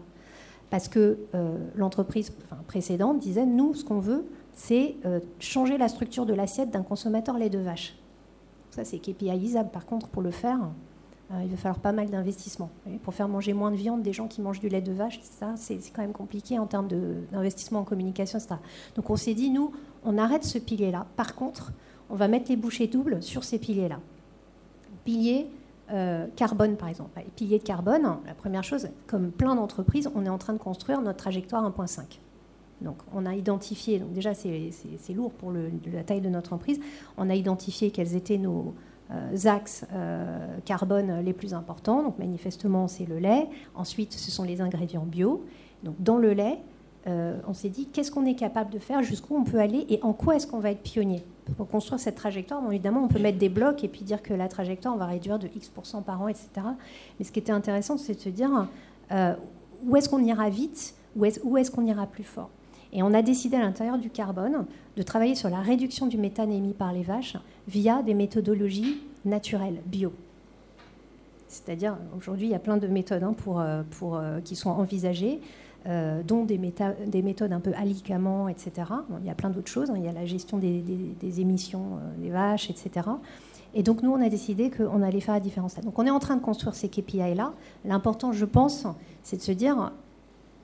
[0.70, 2.32] Parce que euh, l'entreprise
[2.68, 7.38] précédente disait nous, ce qu'on veut, c'est euh, changer la structure de l'assiette d'un consommateur
[7.38, 7.96] lait de vache.
[8.72, 9.70] Ça, c'est KPIisable.
[9.70, 10.60] Par contre, pour le faire,
[11.42, 12.70] il va falloir pas mal d'investissement.
[13.02, 15.54] Pour faire manger moins de viande des gens qui mangent du lait de vache, ça,
[15.56, 16.88] c'est quand même compliqué en termes
[17.32, 18.56] d'investissement en communication, etc.
[18.96, 19.72] Donc on s'est dit, nous,
[20.04, 21.08] on arrête ce pilier-là.
[21.16, 21.72] Par contre,
[22.10, 24.00] on va mettre les bouchées doubles sur ces piliers-là.
[25.06, 25.48] Pilier
[25.92, 27.20] euh, carbone, par exemple.
[27.36, 31.02] Piliers de carbone, la première chose, comme plein d'entreprises, on est en train de construire
[31.02, 32.20] notre trajectoire 1.5.
[32.82, 36.80] Donc, on a identifié, donc déjà c'est lourd pour la taille de notre entreprise,
[37.18, 38.93] on a identifié quels étaient nos euh,
[39.46, 42.04] axes euh, carbone les plus importants.
[42.04, 43.48] Donc, manifestement, c'est le lait.
[43.76, 45.44] Ensuite, ce sont les ingrédients bio.
[45.84, 46.60] Donc, dans le lait,
[47.08, 49.86] euh, on s'est dit qu'est-ce qu'on est capable de faire, jusqu'où on peut aller?
[49.90, 51.24] Et en quoi est-ce qu'on va être pionnier?
[51.58, 54.48] Pour construire cette trajectoire, évidemment, on peut mettre des blocs et puis dire que la
[54.48, 56.50] trajectoire, on va réduire de X% par an, etc.
[57.20, 58.68] Mais ce qui était intéressant, c'est de se dire
[59.86, 62.50] où est-ce qu'on ira vite, où est-ce qu'on ira plus fort?
[62.94, 66.52] Et on a décidé à l'intérieur du carbone de travailler sur la réduction du méthane
[66.52, 67.36] émis par les vaches
[67.68, 70.14] via des méthodologies naturelles, bio.
[71.48, 74.70] C'est-à-dire, aujourd'hui, il y a plein de méthodes hein, pour, euh, pour, euh, qui sont
[74.70, 75.40] envisagées,
[75.88, 76.60] euh, dont des,
[77.08, 78.72] des, méthodes un peu alicament, etc.
[79.20, 79.90] il y a plein d'autres choses.
[79.90, 79.96] Hein.
[79.98, 83.08] il y a la gestion des, émissions des vaches, etc.
[83.76, 85.76] Et donc, nous, on a décidé qu'on allait faire la différence.
[85.82, 87.54] Donc, on est en train de construire ces KPI-là.
[87.86, 88.86] L'important, je pense,
[89.24, 89.92] c'est de se dire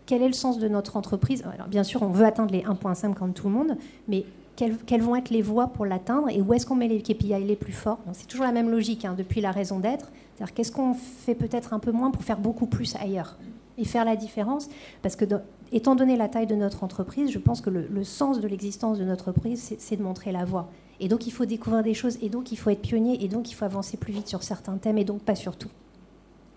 [0.09, 1.43] quel est le sens de notre entreprise?
[1.67, 5.29] Bien sûr, on veut atteindre les 1.5 comme tout le monde, mais quelles, vont être
[5.29, 7.99] les voies pour l'atteindre et où est-ce qu'on met les KPI les plus forts?
[8.13, 10.11] C'est toujours la même logique hein, depuis la raison d'être.
[10.33, 13.37] C'est-à-dire qu'est-ce qu'on fait peut-être un peu moins pour faire beaucoup plus ailleurs
[13.77, 14.67] et faire la différence?
[15.03, 15.25] Parce que,
[15.71, 19.03] étant donné la taille de notre entreprise, je pense que le, sens de l'existence de
[19.03, 20.71] notre entreprise, c'est de montrer la voie.
[20.99, 23.51] Et donc, il faut découvrir des choses, et donc, il faut être pionnier, et donc,
[23.51, 25.69] il faut avancer plus vite sur certains thèmes, et donc pas sur tout.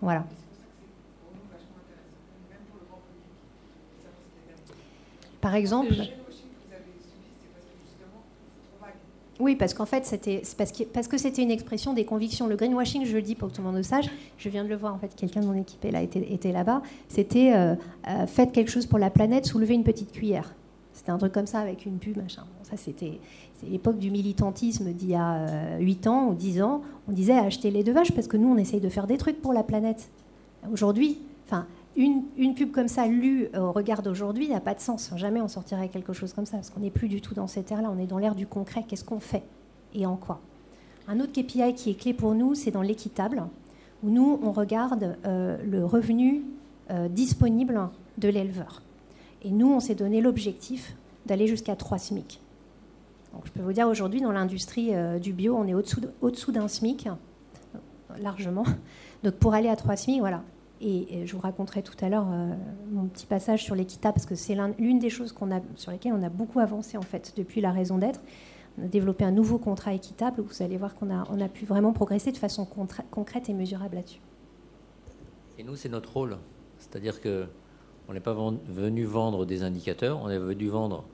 [0.01, 0.25] Voilà.
[5.43, 5.93] Par exemple.
[9.41, 12.47] Oui, parce qu'en fait, c'était parce que parce que c'était une expression des convictions.
[12.47, 14.05] Le greenwashing, je le dis pour que tout le monde le sache.
[14.37, 15.13] Je viens de le voir en fait.
[15.17, 16.81] Quelqu'un de mon équipe là, était, là-bas.
[17.09, 17.75] C'était euh,
[18.07, 20.55] euh, faites quelque chose pour la planète, soulevez une petite cuillère.
[20.93, 22.43] C'était un truc comme ça avec une pub, machin.
[22.61, 23.19] ça, c'était
[23.69, 26.83] l'époque du militantisme d'il y a 8 euh, ans ou 10 ans.
[27.09, 29.41] On disait acheter les deux vaches parce que nous, on essaye de faire des trucs
[29.41, 30.09] pour la planète.
[30.71, 35.11] Aujourd'hui, enfin, une, pub comme ça lue au regard d'aujourd'hui n'a pas de sens.
[35.15, 37.71] Jamais on sortirait quelque chose comme ça, parce qu'on n'est plus du tout dans cette
[37.71, 38.83] ère-là, on est dans l'ère du concret.
[38.87, 39.43] Qu'est-ce qu'on fait
[39.93, 40.41] et en quoi?
[41.07, 43.43] Un autre KPI qui est clé pour nous, c'est dans l'équitable,
[44.03, 46.43] où nous, on regarde euh, le revenu
[46.91, 48.81] euh, disponible de l'éleveur.
[49.43, 52.39] Et nous, on s'est donné l'objectif d'aller jusqu'à 3 SMIC.
[53.33, 56.67] Donc, je peux vous dire, aujourd'hui, dans l'industrie euh, du bio, on est au-dessous d'un
[56.67, 57.09] SMIC,
[58.19, 58.63] largement.
[59.23, 60.43] Donc, pour aller à 3 SMIC, voilà,
[60.83, 62.53] et, je vous raconterai tout à l'heure euh,
[62.91, 66.23] mon petit passage sur l'équitable, parce que c'est l'une des choses qu'on sur lesquelles on
[66.23, 68.21] a beaucoup avancé en fait depuis la raison d'être.
[68.77, 70.41] On a développé un nouveau contrat équitable.
[70.41, 74.19] Vous allez voir qu'on a, pu vraiment progresser de façon concrète et mesurable là-dessus.
[75.59, 76.37] Et nous, c'est notre rôle.
[76.79, 77.45] C'est-à-dire que
[78.09, 78.35] on n'est pas
[78.67, 81.05] venu vendre des indicateurs, on est venu vendre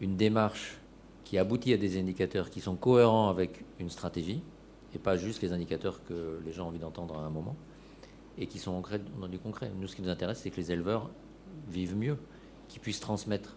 [0.00, 0.78] une démarche
[1.22, 4.42] qui aboutit à des indicateurs qui sont cohérents avec une stratégie,
[4.94, 7.54] et pas juste les indicateurs que les gens ont envie d'entendre à un moment
[8.38, 8.82] et qui sont
[9.20, 9.70] dans du concret.
[9.76, 11.10] Nous, ce qui nous intéresse, c'est que les éleveurs
[11.68, 12.18] vivent mieux,
[12.68, 13.56] qu'ils puissent transmettre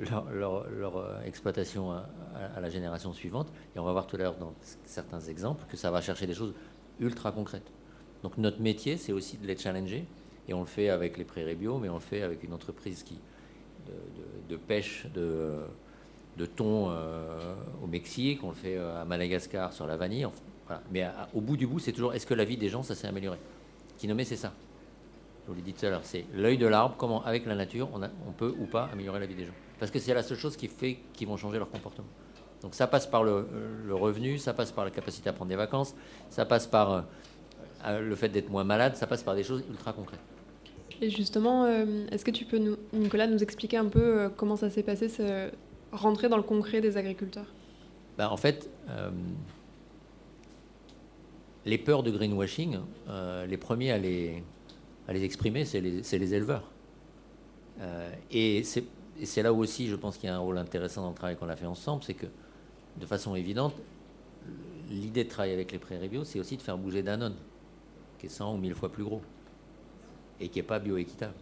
[0.00, 3.52] leur, euh, exploitation à, la génération suivante.
[3.74, 6.34] Et on va voir tout à l'heure dans certains exemples que ça va chercher des
[6.34, 6.54] choses
[7.00, 7.70] ultra concrètes.
[8.22, 10.06] Donc notre métier, c'est aussi de les challenger.
[10.48, 13.02] Et on le fait avec les prairies bio, mais on le fait avec une entreprise
[13.02, 13.18] qui,
[14.48, 15.60] de, pêche de,
[16.36, 20.26] de thon euh, au Mexique, on le fait euh, à Madagascar sur la vanille.
[20.90, 23.06] Mais au bout du bout, c'est toujours est-ce que la vie des gens, ça s'est
[23.06, 23.38] amélioré
[23.98, 24.52] qui nommait, c'est ça.
[25.44, 27.88] Je vous l'ai dit tout à l'heure, c'est l'œil de l'arbre, comment avec la nature
[27.92, 29.52] on, on, peut ou pas améliorer la vie des gens.
[29.78, 32.08] Parce que c'est la seule chose qui fait qu'ils vont changer leur comportement.
[32.64, 33.46] Donc ça passe par le,
[33.90, 35.94] revenu, ça passe par la capacité à prendre des vacances,
[36.30, 37.00] ça passe par euh,
[37.86, 40.20] euh, le fait d'être moins malade, ça passe par des choses ultra concrètes.
[41.02, 44.70] Et justement, euh, est-ce que tu peux, nous, Nicolas, nous expliquer un peu comment ça
[44.70, 45.50] s'est passé, ce,
[45.92, 47.52] rentrer dans le concret des agriculteurs?
[48.16, 48.70] Ben, En fait,
[51.66, 54.42] les peurs de greenwashing, euh, les premiers à les,
[55.08, 56.70] à les exprimer, c'est les, éleveurs.
[57.80, 61.10] Euh, et c'est là où aussi, je pense qu'il y a un rôle intéressant dans
[61.10, 62.26] le travail qu'on a fait ensemble, c'est que,
[62.96, 63.74] de façon évidente,
[64.90, 67.34] l'idée de travailler avec les prairies bio, c'est aussi de faire bouger Danone,
[68.18, 69.22] qui est 100 ou 1000 fois plus gros
[70.40, 71.34] et qui n'est pas bioéquitable.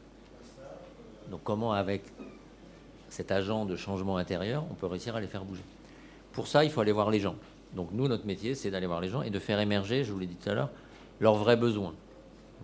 [1.30, 2.02] Donc comment avec
[3.08, 5.64] cet agent de changement intérieur, on peut réussir à les faire bouger?
[6.32, 7.36] Pour ça, il faut aller voir les gens.
[7.74, 10.18] Donc nous, notre métier, c'est d'aller voir les gens et de faire émerger, je vous
[10.18, 10.70] l'ai dit tout à l'heure,
[11.20, 11.94] leurs vrais besoins.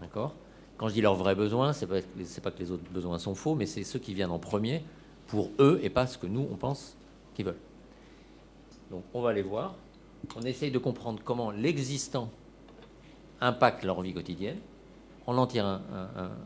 [0.00, 0.34] D'accord?
[0.76, 2.00] Quand je dis leurs vrais besoins, c'est pas,
[2.42, 4.84] pas que les autres besoins sont faux, mais c'est ceux qui viennent en premier
[5.26, 6.96] pour eux et pas ce que nous, on pense
[7.34, 7.58] qu'ils veulent.
[8.90, 9.74] Donc on va les voir.
[10.36, 12.30] On essaye de comprendre comment l'existant
[13.40, 14.58] impacte leur vie quotidienne.
[15.26, 15.80] On en tire un,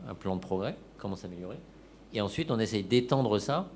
[0.07, 1.57] un plan de progrès, comment s'améliorer.
[2.13, 3.69] Et ensuite, on essaye d'étendre ça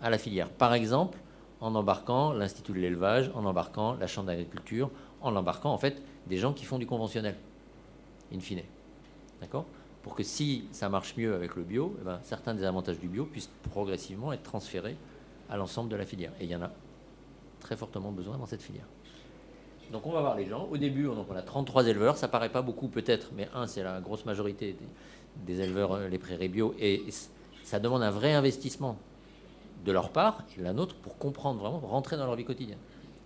[0.00, 0.48] à la filière.
[0.48, 1.18] Par exemple,
[1.60, 4.90] en embarquant l'Institut de l'élevage, en embarquant la Chambre d'agriculture,
[5.20, 7.36] en embarquant en fait des gens qui font du conventionnel,
[8.32, 8.62] in fine.
[9.40, 9.64] D'accord?
[10.02, 13.08] Pour que si ça marche mieux avec le bio, eh ben, certains des avantages du
[13.08, 14.96] bio puissent progressivement être transférés
[15.50, 16.32] à l'ensemble de la filière.
[16.40, 16.70] Et il y en a
[17.60, 18.86] très fortement besoin dans cette filière.
[19.92, 20.68] Donc on va voir les gens.
[20.70, 22.16] Au début, on, a 33 éleveurs.
[22.16, 26.08] Ça paraît pas beaucoup peut-être, mais un, c'est la grosse majorité des, des éleveurs, euh,
[26.08, 26.74] les prairies bio.
[26.78, 27.04] Et
[27.64, 28.96] ça demande un vrai investissement
[29.84, 32.78] de leur part et la nôtre pour comprendre vraiment, rentrer dans leur vie quotidienne.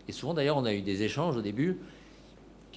[0.08, 1.78] Et souvent d'ailleurs, on a eu des échanges au début.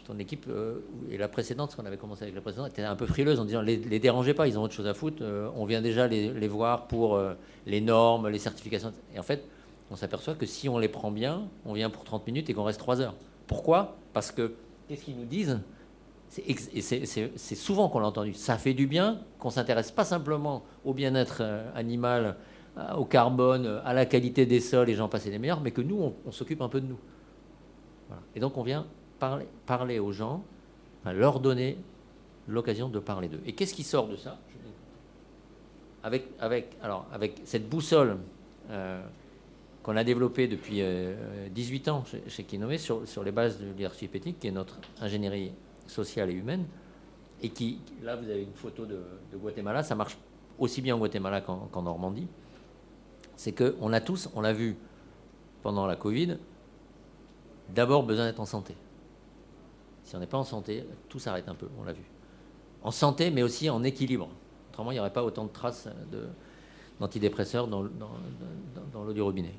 [0.05, 3.07] Ton équipe euh, et la précédente, qu'on avait commencé avec la précédente, était un peu
[3.07, 5.17] frileuse en disant les, les dérangez pas, ils ont autre chose à foutre.
[5.21, 7.33] Euh, on vient déjà les, voir pour euh,
[7.65, 8.93] les normes, les certifications.
[9.15, 9.43] Et en fait,
[9.89, 12.63] on s'aperçoit que si on les prend bien, on vient pour 30 minutes et qu'on
[12.63, 13.15] reste 3 heures.
[13.47, 13.95] Pourquoi?
[14.13, 14.53] Parce que
[14.87, 15.59] qu'est-ce qu'ils nous disent?
[16.29, 18.33] C'est souvent qu'on l'a entendu.
[18.33, 21.41] Ça fait du bien qu'on s'intéresse pas simplement au bien-être
[21.75, 22.35] animal
[22.97, 26.13] au carbone, à la qualité des sols, et j'en passais les meilleurs, mais que nous,
[26.25, 26.99] on, s'occupe un peu de nous.
[28.35, 28.85] Et donc on vient
[29.65, 30.43] parler, aux gens,
[31.05, 31.77] leur donner
[32.47, 33.41] l'occasion de parler d'eux.
[33.45, 34.37] Et qu'est-ce qui sort de ça?
[36.03, 38.17] Avec, avec, alors, avec cette boussole
[38.69, 39.01] euh,
[39.81, 40.83] qu'on a développée depuis
[41.51, 44.77] 18 euh, ans chez, chez sur, sur, les bases de leadership éthique, qui est notre
[45.01, 45.51] ingénierie
[45.87, 46.65] sociale et humaine,
[47.41, 48.99] et qui, là vous avez une photo de,
[49.35, 50.17] Guatemala, ça marche
[50.59, 52.27] aussi bien en Guatemala qu'en Normandie
[53.35, 54.77] c'est qu'on a tous, on l'a vu
[55.63, 56.37] pendant la Covid,
[57.73, 58.75] d'abord besoin d'être en santé.
[60.03, 62.03] Si on n'est pas en santé, tout s'arrête un peu, on l'a vu.
[62.83, 64.29] En santé, mais aussi en équilibre.
[64.71, 65.87] Autrement, il n'y aurait pas autant de traces
[66.99, 69.55] d'antidépresseurs dans, l'eau du robinet.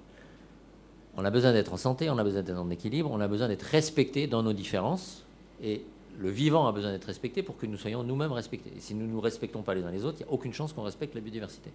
[1.17, 3.49] On a besoin d'être en santé, on a besoin d'être en équilibre, on a besoin
[3.49, 5.25] d'être respecté dans nos différences.
[5.63, 5.83] Et
[6.19, 8.73] le vivant a besoin d'être respecté pour que nous soyons nous-mêmes respectés.
[8.77, 10.53] Et si nous ne nous respectons pas les uns les autres, il n'y a aucune
[10.53, 11.71] chance qu'on respecte la biodiversité.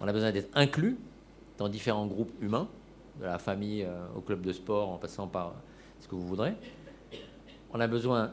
[0.00, 0.96] On a besoin d'être inclus
[1.58, 2.68] dans différents groupes humains,
[3.20, 5.54] de la famille euh, au club de sport, en passant par
[6.00, 6.54] ce que vous voudrez.
[7.72, 8.32] On a besoin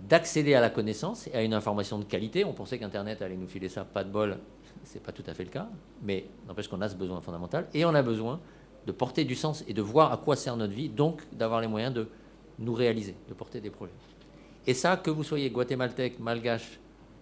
[0.00, 2.44] d'accéder à la connaissance et à une information de qualité.
[2.44, 4.38] On pensait qu'Internet allait nous filer ça, pas de bol,
[4.84, 5.68] c'est pas tout à fait le cas,
[6.02, 7.66] mais n'empêche qu'on a ce besoin fondamental.
[7.74, 8.40] Et on a besoin
[8.86, 11.66] de porter du sens et de voir à quoi sert notre vie, donc d'avoir les
[11.66, 12.08] moyens de
[12.58, 13.92] nous réaliser, de porter des projets.
[14.66, 16.78] Et ça, que vous soyez guatémaltèque, malgache,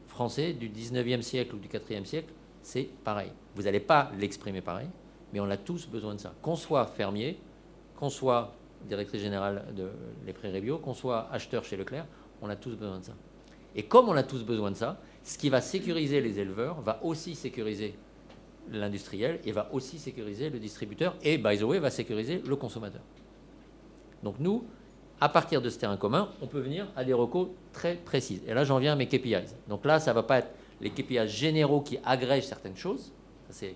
[0.07, 2.33] français, du 19e siècle ou du 4e siècle,
[2.65, 3.31] c'est pareil.
[3.55, 4.89] Vous n'allez pas l'exprimer pareil,
[5.33, 6.33] mais on a tous besoin de ça.
[6.43, 7.39] Qu'on soit fermier,
[7.95, 8.53] qu'on soit
[8.89, 9.91] directrice générale de
[10.27, 12.07] Les Prairies Bio, qu'on soit acheteur chez Leclerc,
[12.43, 13.13] on a tous besoin de ça.
[13.77, 17.01] Et comme on a tous besoin de ça, ce qui va sécuriser les éleveurs va
[17.03, 17.97] aussi sécuriser
[18.71, 23.03] l'industriel et va aussi sécuriser le distributeur et, by the way, va sécuriser le consommateur.
[24.23, 24.65] Donc nous,
[25.21, 28.43] à partir de ce terrain commun, on peut venir à des recos très précises.
[28.47, 29.55] Et là, j'en viens à mes KPIs.
[29.69, 33.13] Donc là, ça ne va pas être les KPIs généraux qui agrègent certaines choses.
[33.51, 33.75] C'est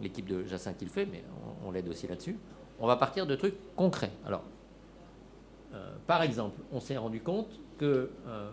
[0.00, 1.22] l'équipe de Jacin qui le fait, mais
[1.64, 2.36] on, l'aide aussi là-dessus.
[2.80, 4.10] On va partir de trucs concrets.
[4.26, 4.42] Alors,
[5.74, 8.50] euh, par exemple, on s'est rendu compte que euh,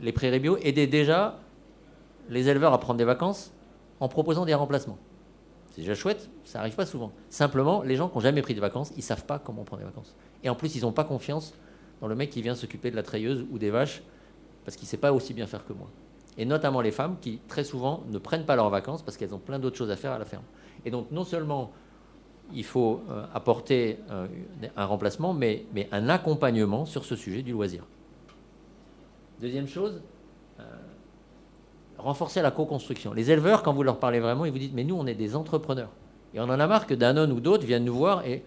[0.00, 1.38] les prairies bio aidaient déjà
[2.28, 3.52] les éleveurs à prendre des vacances
[4.00, 4.98] en proposant des remplacements.
[5.70, 7.12] C'est déjà chouette, ça n'arrive pas souvent.
[7.28, 9.80] Simplement, les gens qui n'ont jamais pris de vacances, ils ne savent pas comment prendre
[9.80, 10.14] des vacances.
[10.42, 11.52] Et en plus, ils n'ont pas confiance
[12.00, 14.02] dans le mec qui vient s'occuper de la treilleuse ou des vaches
[14.64, 15.88] parce qu'il ne sait pas aussi bien faire que moi
[16.38, 19.38] et notamment les femmes qui très souvent ne prennent pas leurs vacances parce qu'elles ont
[19.38, 20.44] plein d'autres choses à faire à la ferme.
[20.84, 21.72] Et donc non seulement
[22.52, 24.26] il faut euh, apporter euh,
[24.76, 27.84] un remplacement, mais, un accompagnement sur ce sujet du loisir.
[29.40, 30.00] Deuxième chose,
[30.60, 30.62] euh,
[31.98, 33.12] renforcer la co-construction.
[33.12, 35.36] Les éleveurs, quand vous leur parlez vraiment, ils vous disent, mais nous, on est des
[35.36, 35.90] entrepreneurs.
[36.34, 38.44] Et on en a marre que Danone ou d'autres viennent nous voir et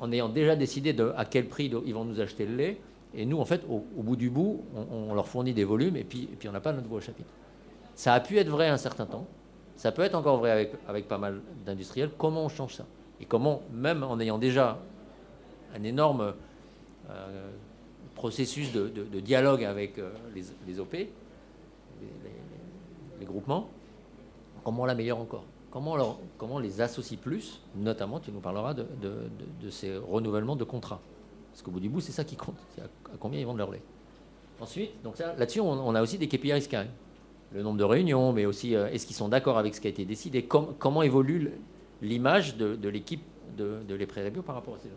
[0.00, 2.80] en ayant déjà décidé à quel prix ils vont nous acheter le lait,
[3.14, 6.24] et nous, en fait, au, bout du bout, on, leur fournit des volumes et puis,
[6.24, 7.30] et puis on n'a pas notre voix au chapitre.
[7.94, 9.26] Ça a pu être vrai un certain temps.
[9.76, 12.10] Ça peut être encore vrai avec, avec pas mal d'industriels.
[12.16, 12.86] Comment on change ça?
[13.20, 14.78] Et comment, même en ayant déjà
[15.74, 16.34] un énorme
[17.10, 17.50] euh,
[18.14, 18.88] processus de,
[19.20, 20.12] dialogue avec euh,
[20.66, 21.10] les, OP, les,
[23.26, 23.68] groupements,
[24.62, 25.44] comment on l'améliore encore?
[25.70, 27.60] Comment, comment on les associe plus?
[27.76, 31.00] Notamment, tu nous parleras de, de ces renouvellements de contrats.
[31.50, 32.56] Parce qu'au bout du bout, c'est ça qui compte.
[32.74, 32.86] C'est à,
[33.18, 33.82] combien ils vendent leur lait.
[34.60, 36.90] Ensuite, donc là-dessus, on, a aussi des KPIs carrés.
[37.52, 39.90] Le nombre de réunions, mais aussi euh, est-ce qu'ils sont d'accord avec ce qui a
[39.90, 41.50] été décidé, comment évolue
[42.00, 43.22] l'image de, l'équipe
[43.56, 44.94] de, de les bio par rapport à ces gens?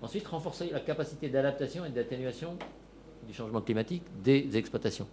[0.00, 2.56] Ensuite, renforcer la capacité d'adaptation et d'atténuation
[3.26, 5.08] du changement climatique des exploitations.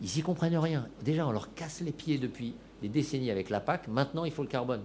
[0.00, 0.88] Ils n'y comprennent rien.
[1.04, 3.88] Déjà, on leur casse les pieds depuis des décennies avec la PAC.
[3.88, 4.82] Maintenant, il faut le carbone.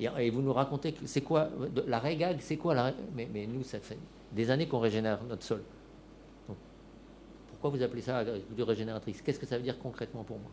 [0.00, 1.50] Et, vous nous racontez c'est quoi
[1.86, 3.98] la régag C'est quoi la mais, mais, nous, ça fait
[4.32, 5.62] des années qu'on régénère notre sol.
[7.50, 9.20] pourquoi vous appelez ça agriculture régénératrice?
[9.22, 10.50] Qu'est-ce que ça veut dire concrètement pour moi?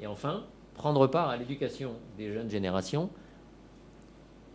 [0.00, 0.44] Et enfin,
[0.74, 3.08] prendre part à l'éducation des jeunes générations,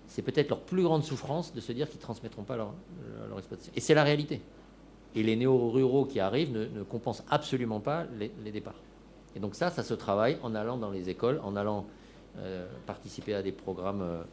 [0.08, 2.74] c'est peut-être leur plus grande souffrance de se dire qu'ils ne transmettront pas leur,
[3.28, 3.74] leur exploitation.
[3.76, 4.42] Et c'est la réalité.
[5.16, 8.80] Et les néo-ruraux qui arrivent ne, compensent absolument pas les, départs.
[9.36, 11.86] Et donc ça, ça se travaille en allant dans les écoles, en allant
[12.40, 14.24] euh, participer à des programmes euh,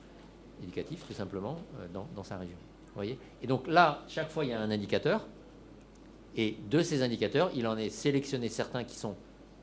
[0.62, 2.57] éducatifs, tout simplement, euh, dans, sa région.
[2.94, 3.18] Voyez?
[3.42, 5.26] Et donc là, chaque fois, il y a un indicateur.
[6.36, 9.16] Et de ces indicateurs, il en est sélectionné certains qui sont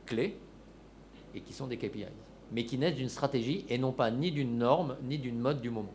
[0.05, 0.37] clés
[1.33, 2.05] et qui sont des KPIs,
[2.51, 5.69] mais qui naissent d'une stratégie et non pas ni d'une norme, ni d'une mode du
[5.69, 5.93] moment.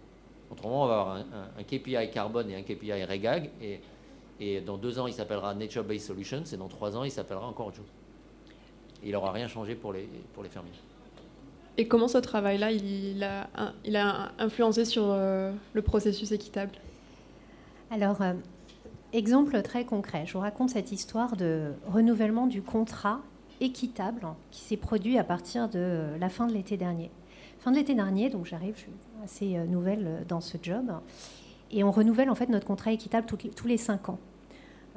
[0.50, 3.80] Autrement, on va avoir un, KPI carbone et un KPI REGAG, et
[4.40, 6.44] et dans deux ans, il s'appellera Nature Based Solutions.
[6.52, 7.92] Et dans trois ans, il s'appellera encore autre chose.
[9.02, 10.70] il n'aura rien changé pour les, pour les fermiers.
[11.76, 16.72] Et comment ce travail-là, il a, influencé sur euh, le processus équitable?
[17.90, 18.34] Alors, euh,
[19.12, 20.24] exemple très concret.
[20.26, 23.20] Je vous raconte cette histoire de renouvellement du contrat
[23.60, 27.10] équitable qui s'est produit à partir de la fin de l'été dernier.
[27.58, 28.92] Fin de l'été dernier, donc j'arrive, je suis
[29.24, 30.92] assez euh, nouvelle dans ce job.
[31.72, 34.18] Et on renouvelle en fait notre contrat équitable tous les cinq ans.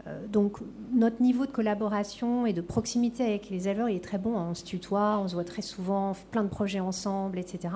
[0.07, 0.57] Euh, donc
[0.93, 4.35] notre niveau de collaboration et de proximité avec les éleveurs est très bon.
[4.35, 7.73] On se tutoie, on se voit très souvent, plein de projets ensemble, etc.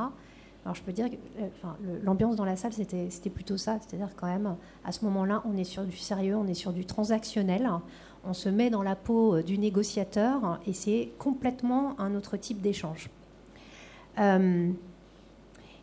[0.63, 3.77] Alors je peux dire que euh, l'ambiance dans la salle, c'était plutôt ça.
[3.81, 4.55] C'est-à-dire quand même,
[4.85, 7.69] à ce moment-là, on est sur du sérieux, on est sur du transactionnel.
[8.23, 12.61] On se met dans la peau euh, du négociateur et c'est complètement un autre type
[12.61, 13.09] d'échange.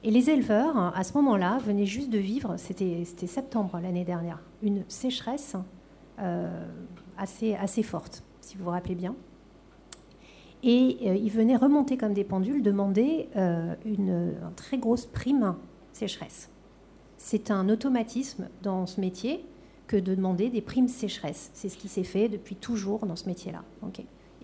[0.04, 4.84] Et les éleveurs, à ce moment-là, venaient juste de vivre, c'était septembre l'année dernière, une
[4.86, 5.56] sécheresse
[7.16, 9.14] assez, assez forte, si vous vous rappelez bien.
[10.62, 15.54] Et euh, ils venaient remonter comme des pendules, demander euh, une, très grosse prime
[15.92, 16.50] sécheresse.
[17.16, 19.44] C'est un automatisme dans ce métier
[19.86, 21.50] que de demander des primes sécheresse.
[21.54, 23.62] C'est ce qui s'est fait depuis toujours dans ce métier-là.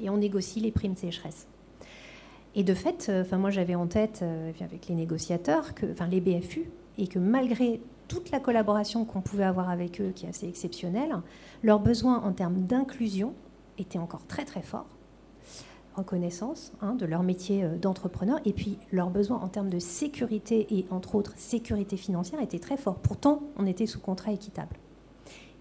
[0.01, 1.47] Et on négocie les primes sécheresse.
[2.57, 6.71] Et de fait, euh, moi j'avais en tête euh, avec les négociateurs, que, les BFU,
[6.99, 11.17] et que malgré toute la collaboration qu'on pouvait avoir avec eux, qui est assez exceptionnelle,
[11.63, 13.33] leurs besoins en termes d'inclusion
[13.79, 14.87] étaient encore très très forts,
[15.97, 20.67] reconnaissance hein, de leur métier euh, d'entrepreneur, et puis leurs besoins en termes de sécurité
[20.71, 22.97] et entre autres sécurité financière étaient très forts.
[22.97, 24.77] Pourtant, on était sous contrat équitable.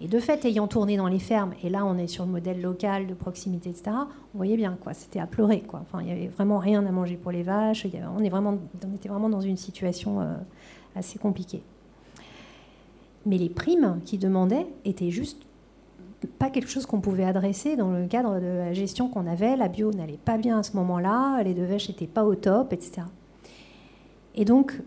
[0.02, 2.62] Et de fait, ayant tourné dans les fermes, et là on est sur le modèle
[2.62, 3.92] local, de proximité, etc.,
[4.34, 5.62] on voyait bien, quoi, c'était à pleurer.
[5.62, 5.80] Quoi.
[5.82, 9.42] Enfin, il n'y avait vraiment rien à manger pour les vaches, on, était vraiment dans
[9.42, 10.36] une situation euh,
[10.96, 11.64] assez compliquée.
[13.26, 15.42] Mais les primes qu'ils demandaient étaient juste
[16.28, 19.56] pas quelque chose qu'on pouvait adresser dans le cadre de la gestion qu'on avait.
[19.56, 22.74] La bio n'allait pas bien à ce moment-là, les deux vaches n'étaient pas au top,
[22.74, 23.04] etc.
[24.36, 24.80] Et donc,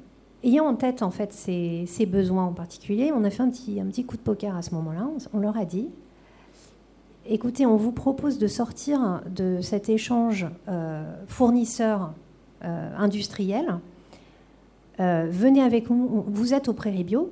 [0.44, 4.16] ayant en tête en fait ces, besoins en particulier, on a fait un petit, coup
[4.16, 5.08] de poker à ce moment-là.
[5.32, 5.88] On, leur a dit
[7.28, 12.12] écoutez, on vous propose de sortir de cet échange euh, fournisseur
[12.64, 13.78] euh, industriel.
[15.00, 17.30] Euh, venez avec nous, vous êtes au Prairie Bio.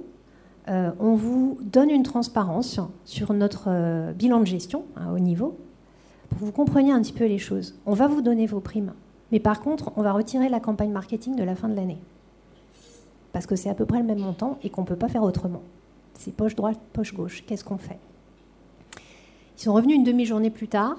[0.66, 5.56] On vous donne une transparence sur notre bilan de gestion à haut niveau
[6.28, 7.74] pour que vous compreniez un petit peu les choses.
[7.86, 8.94] On va vous donner vos primes,
[9.30, 11.98] mais par contre, on va retirer la campagne marketing de la fin de l'année
[13.34, 15.24] parce que c'est à peu près le même montant et qu'on ne peut pas faire
[15.24, 15.60] autrement.
[16.14, 17.42] C'est poche droite, poche gauche.
[17.44, 17.98] Qu'est-ce qu'on fait?
[19.58, 20.96] Ils sont revenus une demi-journée plus tard.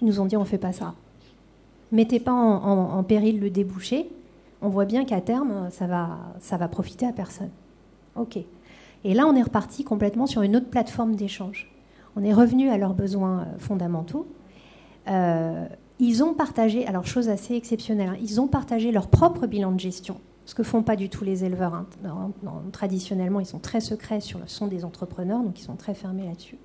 [0.00, 0.94] Ils nous ont dit on ne fait pas ça.
[1.90, 4.10] Mettez pas en, péril le débouché.
[4.60, 7.50] On voit bien qu'à terme, ça va, ça va profiter à personne.
[8.16, 8.38] OK.
[9.04, 11.70] Et là, on est reparti complètement sur une autre plateforme d'échange.
[12.16, 14.26] On est revenu à leurs besoins euh, fondamentaux.
[15.08, 15.66] Euh,
[15.98, 19.80] ils ont partagé, alors chose assez exceptionnelle, hein, ils ont partagé leur propre bilan de
[19.80, 21.72] gestion ce que font pas du tout les éleveurs.
[21.72, 21.86] Hein.
[22.72, 26.26] traditionnellement, ils sont très secrets sur le son des entrepreneurs, donc ils sont très fermés
[26.26, 26.58] là-dessus.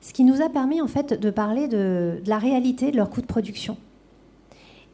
[0.00, 3.22] Ce qui nous a permis en fait de parler de, la réalité de leur coût
[3.22, 3.78] de production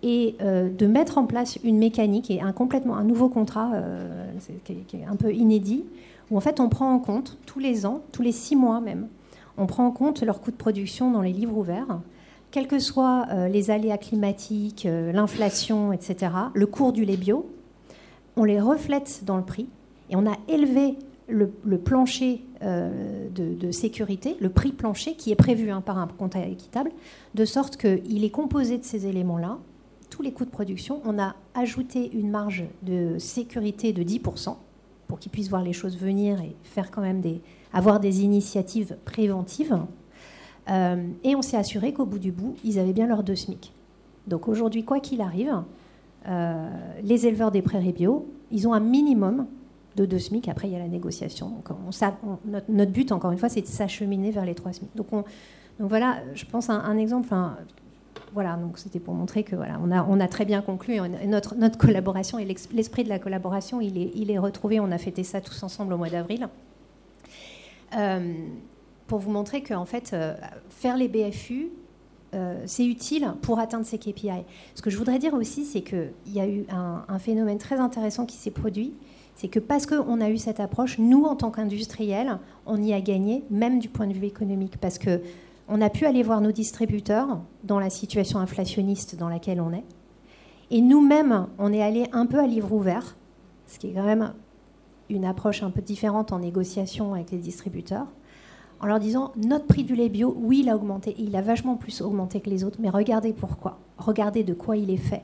[0.04, 3.72] et euh, de mettre en place une mécanique et un complètement un nouveau contrat
[4.64, 5.84] qui, est, un peu inédit
[6.32, 9.08] où en fait on prend en compte tous les ans, tous les six mois même,
[9.58, 12.00] on prend en compte leur coût de production dans les livres ouverts,
[12.50, 17.50] quels que soient euh, les aléas climatiques, l'inflation, etc., le cours du lait bio,
[18.36, 19.68] on les reflète dans le prix
[20.08, 20.96] et on a élevé
[21.28, 26.36] le, plancher euh, de, sécurité, le prix plancher qui est prévu hein, par un compte
[26.36, 26.92] équitable,
[27.34, 29.58] de sorte qu'il est composé de ces éléments-là,
[30.08, 31.00] tous les coûts de production.
[31.04, 34.56] On a ajouté une marge de sécurité de 10%
[35.12, 37.20] pour qu'ils puissent voir les choses venir et faire quand même
[37.74, 39.78] avoir des initiatives préventives.
[40.70, 43.74] Euh, et on s'est assuré qu'au bout du bout, ils avaient bien leurs deux SMIC.
[44.26, 45.54] Donc aujourd'hui, quoi qu'il arrive,
[46.26, 46.70] euh,
[47.02, 49.48] les éleveurs des prairies bio, ils ont un minimum
[49.96, 50.48] de deux SMIC.
[50.48, 51.50] Après, il y a la négociation.
[51.50, 51.68] Donc,
[52.70, 54.96] notre, but, encore une fois, c'est de s'acheminer vers les trois SMIC.
[54.96, 55.08] Donc,
[55.78, 57.28] voilà, je pense un, un exemple.
[58.32, 61.54] Voilà, donc c'était pour montrer que voilà, on a, on a très bien conclu notre,
[61.54, 64.80] notre collaboration et l'esprit de la collaboration, il est, il est retrouvé.
[64.80, 66.48] On a fêté ça tous ensemble au mois d'avril.
[67.96, 68.32] Euh,
[69.06, 70.34] pour vous montrer que en fait, euh,
[70.70, 71.70] faire les BFU,
[72.34, 74.30] euh, c'est utile pour atteindre ces KPI.
[74.74, 78.24] Ce que je voudrais dire aussi, c'est qu'il y a eu un, phénomène très intéressant
[78.24, 78.94] qui s'est produit.
[79.34, 83.00] C'est que parce qu'on a eu cette approche, nous, en tant qu'industriels, on y a
[83.00, 84.78] gagné, même du point de vue économique.
[84.78, 85.20] Parce que
[85.68, 89.84] on a pu aller voir nos distributeurs dans la situation inflationniste dans laquelle on est.
[90.70, 93.16] Et nous-mêmes, on est allé un peu à livre ouvert,
[93.66, 94.32] ce qui est quand même
[95.08, 98.06] une approche un peu différente en négociation avec les distributeurs,
[98.80, 101.76] en leur disant notre prix du lait bio, oui, il a augmenté, il a vachement
[101.76, 105.22] plus augmenté que les autres, mais regardez pourquoi, regardez de quoi il est fait,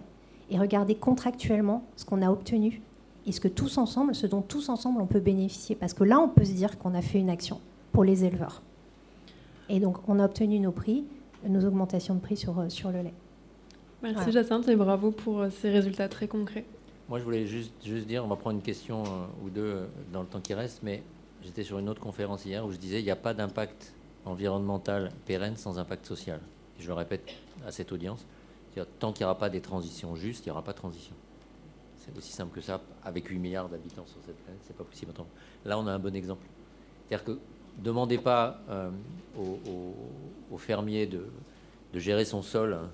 [0.51, 2.83] et regardez contractuellement ce qu'on a obtenu
[3.27, 6.21] et ce que tous ensemble, ce dont tous ensemble on peut bénéficier, parce que là
[6.21, 7.61] on peut se dire qu'on a fait une action
[7.93, 8.63] pour les éleveurs.
[9.69, 11.05] Et donc, on a obtenu nos prix,
[11.47, 13.15] nos augmentations de prix sur, euh, sur le lait.
[14.03, 16.65] Merci Jacinthe et bravo pour euh, ces résultats très concrets.
[17.09, 20.21] Moi, je voulais juste, juste dire, on va prendre une question euh, ou deux dans
[20.21, 21.03] le temps qui reste, mais
[21.43, 23.95] j'étais sur une autre conférence hier où je disais il n'y a pas d'impact
[24.25, 26.41] environnemental pérenne sans impact social.
[26.79, 27.29] Et je le répète
[27.67, 28.25] à cette audience,
[28.99, 31.15] tant qu'il n'y aura pas des transitions justes, il n'y aura pas de transition.
[31.97, 32.81] C'est aussi simple que ça.
[33.05, 35.13] Avec 8 milliards d'habitants sur cette planète, c'est pas possible.
[35.65, 36.47] Là, on a un bon exemple.
[37.07, 37.39] C'est-à-dire que
[37.79, 38.91] demandez pas euh,
[40.51, 41.27] aux, fermiers de,
[41.95, 42.91] gérer son sol hein,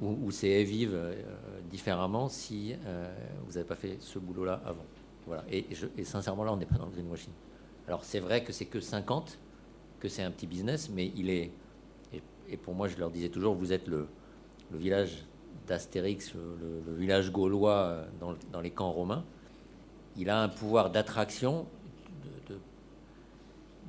[0.00, 1.14] ou, ses haies vives euh,
[1.70, 3.12] différemment si euh,
[3.46, 4.84] vous n'avez pas fait ce boulot-là avant.
[5.26, 5.44] Voilà.
[5.50, 5.64] Et,
[6.04, 7.32] sincèrement, là, on n'est pas dans le greenwashing.
[7.86, 9.38] Alors, c'est vrai que c'est que 50,
[10.00, 11.50] que c'est un petit business, mais il est.
[12.48, 14.08] Et, pour moi, je leur disais toujours, vous êtes le,
[14.72, 15.24] village
[15.68, 19.24] d'Astérix, le, village gaulois dans, dans les camps romains.
[20.16, 21.66] Il a un pouvoir d'attraction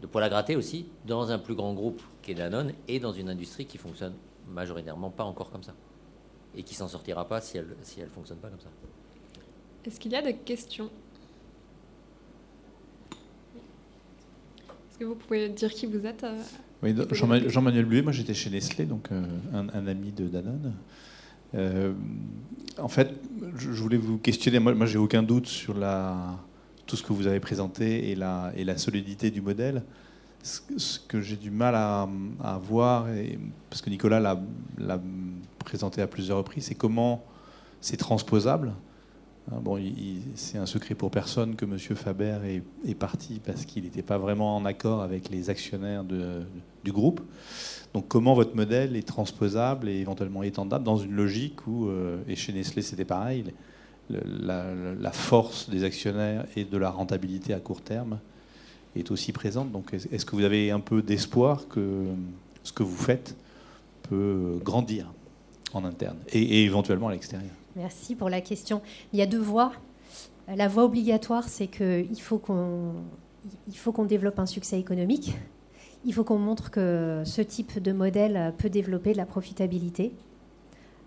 [0.03, 3.13] de poil à gratter aussi dans un plus grand groupe qui est Danone et dans
[3.13, 4.13] une industrie qui fonctionne
[4.49, 5.73] majoritairement pas encore comme ça
[6.55, 8.69] et qui s'en sortira pas si elle si elle fonctionne pas comme ça.
[9.85, 10.89] Est-ce qu'il y a des questions?
[14.89, 16.41] Est-ce que vous pouvez dire qui vous êtes euh,
[16.83, 16.93] Oui,
[17.47, 19.23] Jean-Manuel Buet, moi j'étais chez Nestlé, donc euh,
[19.53, 20.73] un, ami de Danone.
[21.55, 21.93] Euh,
[22.77, 23.09] en fait,
[23.55, 24.59] je voulais vous questionner.
[24.59, 26.37] Moi, moi j'ai aucun doute sur la,
[26.85, 29.83] tout ce que vous avez présenté et la, solidité du modèle.
[30.43, 32.07] Ce que j'ai du mal à,
[32.61, 33.07] voir,
[33.69, 35.01] parce que Nicolas l'a
[35.59, 37.23] présenté à plusieurs reprises, c'est comment
[37.79, 38.73] c'est transposable.
[39.51, 39.81] Hein, bon,
[40.35, 41.77] c'est un secret pour personne que M.
[41.77, 42.37] Faber
[42.85, 47.21] est, parti parce qu'il n'était pas vraiment en accord avec les actionnaires du groupe.
[47.93, 52.35] Donc comment votre modèle est transposable et éventuellement étendable dans une logique où, euh, et
[52.35, 53.43] chez Nestlé c'était pareil,
[54.09, 58.19] la, force des actionnaires et de la rentabilité à court terme
[58.95, 59.71] est aussi présente.
[59.71, 62.05] Donc, est-ce que vous avez un peu d'espoir que
[62.63, 63.35] ce que vous faites
[64.03, 65.11] peut grandir
[65.73, 67.51] en interne et, éventuellement à l'extérieur?
[67.75, 68.81] Merci pour la question.
[69.13, 69.73] Il y a deux voies.
[70.47, 72.93] La voie obligatoire, c'est qu'il faut qu'on
[73.73, 75.33] faut qu'on développe un succès économique.
[76.05, 80.11] Il faut qu'on montre que ce type de modèle peut développer de la profitabilité.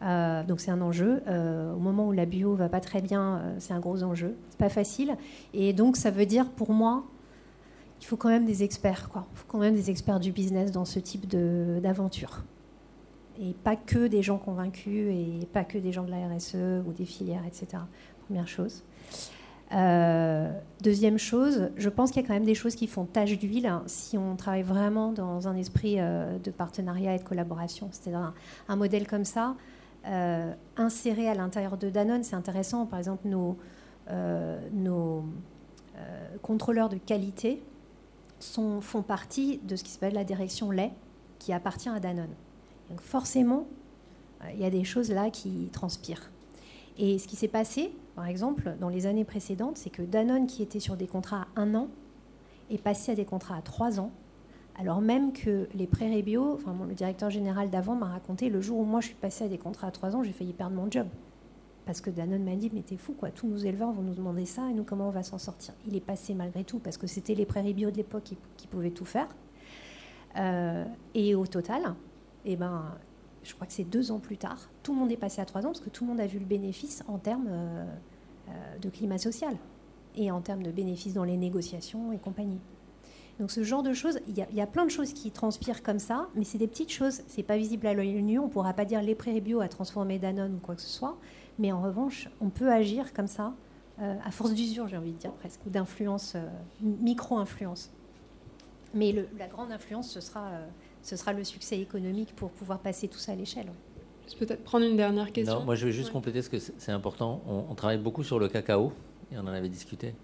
[0.03, 1.23] Euh, donc c'est un enjeu.
[1.27, 4.37] Euh, au moment où la bio va pas très bien, euh, c'est un gros enjeu.
[4.51, 5.17] C'est pas facile.
[5.55, 7.05] Et donc ça veut dire pour moi,
[8.01, 9.09] il faut quand même des experts.
[9.15, 12.45] Il faut quand même des experts du business dans ce type d'aventure.
[13.41, 16.93] Et pas que des gens convaincus et pas que des gens de la RSE ou
[16.93, 17.83] des filières, etc.
[18.27, 18.83] Première chose.
[20.81, 23.67] deuxième chose, je pense qu'il y a quand même des choses qui font tache d'huile
[23.67, 27.89] hein, si on travaille vraiment dans un esprit de partenariat et de collaboration.
[27.93, 28.33] C'est-à-dire
[28.69, 29.55] un, modèle comme ça,
[30.07, 32.23] euh, insérés à l'intérieur de Danone.
[32.23, 33.57] C'est intéressant, par exemple, nos,
[34.11, 37.63] euh, euh, contrôleurs de qualité
[38.39, 40.93] sont, font partie de ce qui s'appelle la direction lait,
[41.39, 42.35] qui appartient à Danone.
[42.91, 43.67] Donc forcément,
[44.53, 46.31] il y a des choses là qui transpirent.
[46.99, 50.63] Et ce qui s'est passé, par exemple, dans les années précédentes, c'est que Danone, qui
[50.63, 51.89] était sur des contrats à un an,
[52.71, 54.13] est passé à des contrats à trois ans
[54.79, 58.85] alors même que les prairies bio, le directeur général d'avant m'a raconté le jour où
[58.85, 61.07] moi je suis passé à des contrats à trois ans, j'ai failli perdre mon job.
[61.87, 64.45] parce que Danone m'a dit, mais t'es fou, quoi, tous nos éleveurs vont nous demander
[64.45, 65.73] ça, et nous, comment on va s'en sortir?
[65.87, 68.67] Il est passé malgré tout, parce que c'était les prairies bio de l'époque qui, qui,
[68.67, 69.29] pouvaient tout faire.
[70.37, 71.95] Euh, et au total,
[72.45, 72.85] eh ben,
[73.45, 75.63] je crois que c'est deux ans plus tard, tout le monde est passé à trois
[75.63, 77.87] ans, parce que tout le monde a vu le bénéfice en termes euh,
[78.49, 79.57] euh, de climat social,
[80.17, 82.59] et en termes de bénéfices dans les négociations et compagnie.
[83.39, 85.99] Donc ce genre de choses, il y, y, a plein de choses qui transpirent comme
[85.99, 88.87] ça, mais c'est des petites choses, c'est pas visible à l'œil nu, on pourra pas
[88.87, 91.19] dire les prairies bio a transformé Danone ou quoi que ce soit,
[91.59, 93.55] mais en revanche, on peut agir comme ça,
[94.01, 96.47] euh, à force d'usure, j'ai envie de dire presque, ou d'influence, euh,
[96.81, 97.91] micro-influence.
[98.95, 100.67] Mais le, la grande influence, ce sera, euh,
[101.03, 103.69] ce sera le succès économique pour pouvoir passer tout ça à l'échelle.
[104.29, 105.61] Je peux peut-être prendre une dernière question?
[105.61, 106.15] Non, moi je vais juste ouais.
[106.15, 107.43] compléter ce que c'est important.
[107.47, 108.93] On, on, travaille beaucoup sur le cacao,
[109.33, 110.15] et on en avait discuté.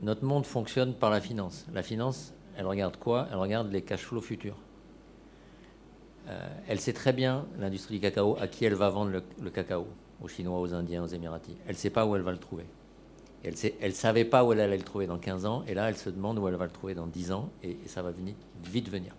[0.00, 1.66] Notre monde fonctionne par la finance.
[1.72, 3.26] La finance, elle regarde quoi?
[3.30, 4.56] Elle regarde les cash flows futurs.
[6.28, 9.86] Euh, elle sait très bien, l'industrie du cacao, à qui elle va vendre le, cacao,
[10.22, 11.56] aux Chinois, aux Indiens, aux Émiratis.
[11.66, 12.64] Elle ne sait pas où elle va le trouver.
[13.42, 15.96] Elle ne savait pas où elle allait le trouver dans 15 ans, et là, elle
[15.96, 18.34] se demande où elle va le trouver dans 10 ans, et, et ça va venir,
[18.62, 19.14] vite venir.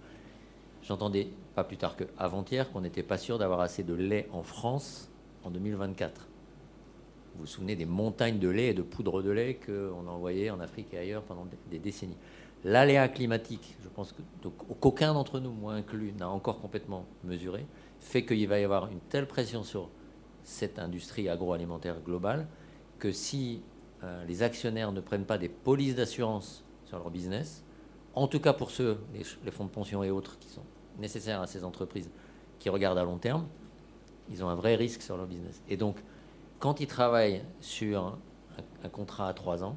[0.84, 5.10] J'entendais pas plus tard qu'avant-hier qu'on n'était pas sûr d'avoir assez de lait en France
[5.44, 6.29] en 2024.
[7.34, 10.52] Vous vous souvenez des montagnes de lait et de poudre de lait qu'on a envoyées
[10.52, 12.18] en Afrique et ailleurs pendant des décennies.
[12.66, 14.14] L'aléa climatique, je pense
[14.82, 17.66] qu'aucun d'entre nous, moi inclus, n'a encore complètement mesuré,
[18.00, 19.90] fait qu'il va y avoir une telle pression sur
[20.44, 22.48] cette industrie agroalimentaire globale
[22.98, 23.62] que si
[24.04, 27.64] euh, les actionnaires ne prennent pas des polices d'assurance sur leur business,
[28.14, 30.64] en tout cas pour ceux, les, les, fonds de pension et autres qui sont
[30.98, 32.10] nécessaires à ces entreprises
[32.60, 33.48] qui regardent à long terme,
[34.30, 35.62] ils ont un vrai risque sur leur business.
[35.70, 35.96] Et donc,
[36.60, 38.20] quand ils travaillent sur
[38.84, 39.76] un, contrat à trois ans,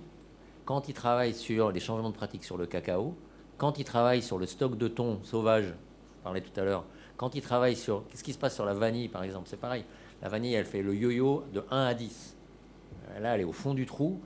[0.64, 3.14] quand ils travaillent sur les changements de pratique sur le cacao,
[3.57, 6.85] quand ils travaillent sur le stock de thon sauvage, je parlais tout à l'heure,
[7.16, 8.07] quand ils travaillent sur...
[8.09, 9.85] Qu'est-ce qui se passe sur la vanille, par exemple C'est pareil.
[10.22, 12.37] La vanille, elle fait le yo-yo de 1 à 10.
[13.20, 14.20] Là, elle est au fond du trou.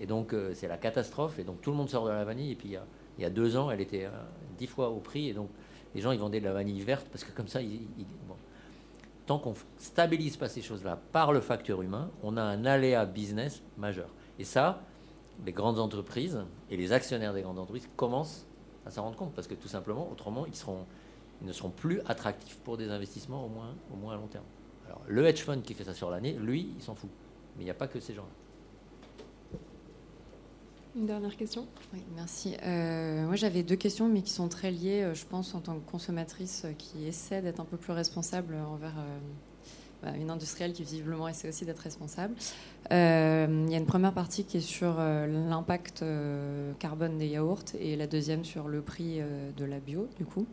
[0.00, 1.38] Et donc, euh, c'est la catastrophe.
[1.38, 2.52] Et donc, tout le monde sort de la vanille.
[2.52, 2.76] Et puis,
[3.18, 4.10] il y a, deux ans, elle était euh,
[4.58, 5.28] 10 fois au prix.
[5.28, 5.50] Et donc,
[5.94, 7.86] les gens, ils vendaient de la vanille verte parce que comme ça, ils.
[9.32, 13.62] Tant qu'on stabilise pas ces choses-là par le facteur humain, on a un aléa business
[13.78, 14.08] majeur.
[14.38, 14.82] Et ça,
[15.46, 18.46] les grandes entreprises et les actionnaires des grandes entreprises commencent
[18.84, 22.76] à s'en rendre compte parce que tout simplement, autrement, ils, ne seront plus attractifs pour
[22.76, 24.44] des investissements au moins, au moins à long terme.
[24.86, 27.08] Alors, le hedge fund qui fait ça sur l'année, lui, il s'en fout.
[27.56, 28.41] Mais il n'y a pas que ces gens-là.
[30.94, 31.66] Une dernière question?
[31.94, 32.54] Oui, merci.
[32.62, 35.90] Euh, moi, j'avais deux questions, mais qui sont très liées, je pense, en tant que
[35.90, 39.18] consommatrice qui essaie d'être un peu plus responsable envers euh,
[40.02, 42.34] bah, une industrielle qui visiblement essaie aussi d'être responsable.
[42.90, 47.28] Euh, il y a une première partie qui est sur euh, l'impact euh, carbone des
[47.28, 49.20] yaourts et la deuxième sur le prix
[49.56, 50.44] de la bio, du coup.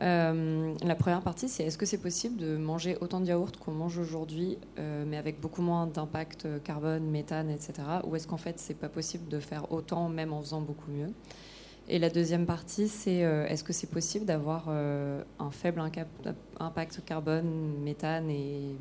[0.00, 3.98] La première partie, c'est est-ce que c'est possible de manger autant de yaourts qu'on mange
[3.98, 7.74] aujourd'hui, mais avec beaucoup moins d'impact carbone, méthane, etc.
[8.04, 11.12] Ou est-ce qu'en fait, c'est pas possible de faire autant, même en faisant beaucoup mieux?
[11.88, 15.82] Et la deuxième partie, c'est euh, est-ce que c'est possible d'avoir euh, un faible
[16.60, 18.76] impact carbone, méthane et,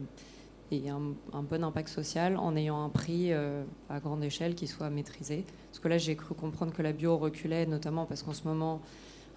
[0.89, 4.89] un, un, bon impact social en ayant un prix euh, à grande échelle qui soit
[4.89, 5.45] maîtrisé?
[5.72, 8.82] Parce que là, j'ai cru comprendre que la bio reculait, notamment parce qu'en ce moment,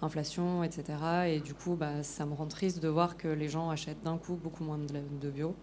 [0.01, 0.83] inflation, etc.
[1.27, 4.17] Et du coup, bah, ça me rend triste de voir que les gens achètent d'un
[4.17, 5.55] coup beaucoup moins de, bio.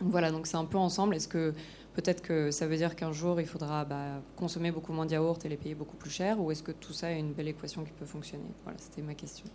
[0.00, 1.14] Donc voilà, donc c'est un peu ensemble.
[1.14, 1.52] Est-ce que
[1.94, 5.38] peut-être que ça veut dire qu'un jour, il faudra bah, consommer beaucoup moins de yaourts
[5.44, 7.84] et les payer beaucoup plus cher Ou est-ce que tout ça est une belle équation
[7.84, 8.50] qui peut fonctionner?
[8.64, 9.46] Voilà, c'était ma question.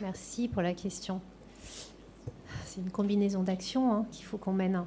[0.00, 1.20] Merci pour la question.
[2.64, 4.86] C'est une combinaison d'actions hein, qu'il faut qu'on mène, hein,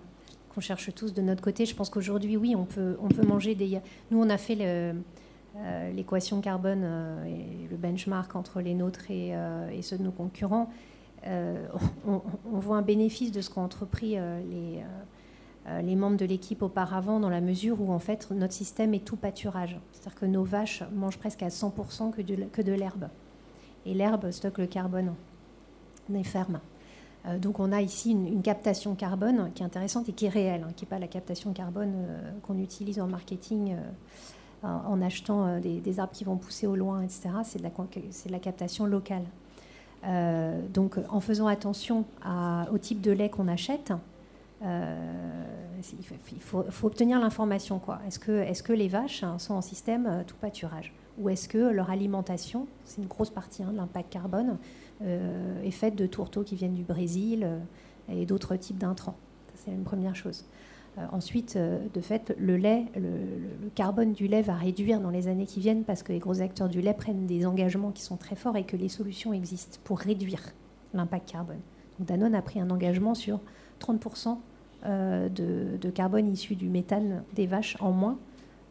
[0.53, 1.65] qu'on cherche tous de notre côté.
[1.65, 3.79] Je pense qu'aujourd'hui, oui, on peut, on peut manger des...
[4.11, 5.03] Nous, on a fait l'équation
[5.57, 10.69] euh, carbone euh, et le benchmark entre les nôtres et, euh, ceux de nos concurrents.
[11.27, 11.67] Euh,
[12.07, 12.21] on,
[12.59, 14.83] voit un bénéfice de ce qu'ont entrepris les
[15.67, 19.15] euh, membres de l'équipe auparavant dans la mesure où en fait notre système est tout
[19.15, 19.79] pâturage.
[19.91, 23.07] C'est-à-dire que nos vaches mangent presque à 100% que de, l'herbe.
[23.85, 25.13] Et l'herbe stocke le carbone
[26.09, 26.59] des fermes.
[27.25, 30.65] Euh, donc on a ici une, captation carbone qui est intéressante et qui est réelle,
[30.67, 33.77] hein, qui n'est pas la captation carbone euh, qu'on utilise en marketing euh,
[34.65, 37.29] en achetant euh, des, arbres qui vont pousser au loin, etc.
[37.43, 39.23] C'est de, la captation locale.
[40.05, 42.05] Euh, donc en faisant attention
[42.71, 43.91] au type de lait qu'on achète,
[44.63, 45.43] euh,
[46.33, 47.81] il faut, obtenir l'information.
[48.07, 50.93] Est-ce que, les vaches hein, sont en système tout pâturage?
[51.17, 54.57] Ou est-ce que leur alimentation, c'est une grosse partie hein, de l'impact carbone,
[55.01, 57.47] est faite de tourteaux qui viennent du Brésil
[58.09, 59.15] et d'autres types d'intrants?
[59.55, 60.45] C'est une première chose.
[60.97, 65.45] Euh, ensuite, de fait, le lait, le, carbone du lait va réduire dans les années
[65.45, 68.35] qui viennent parce que les gros acteurs du lait prennent des engagements qui sont très
[68.35, 70.41] forts et que les solutions existent pour réduire
[70.93, 71.59] l'impact carbone.
[71.99, 73.39] Danone a pris un engagement sur
[73.81, 74.37] 30%
[74.85, 78.17] de, de, carbone issu du méthane des vaches en moins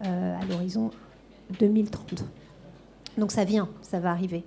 [0.00, 0.90] à l'horizon
[1.58, 2.24] 2030.
[3.18, 4.44] Donc ça vient, ça va arriver.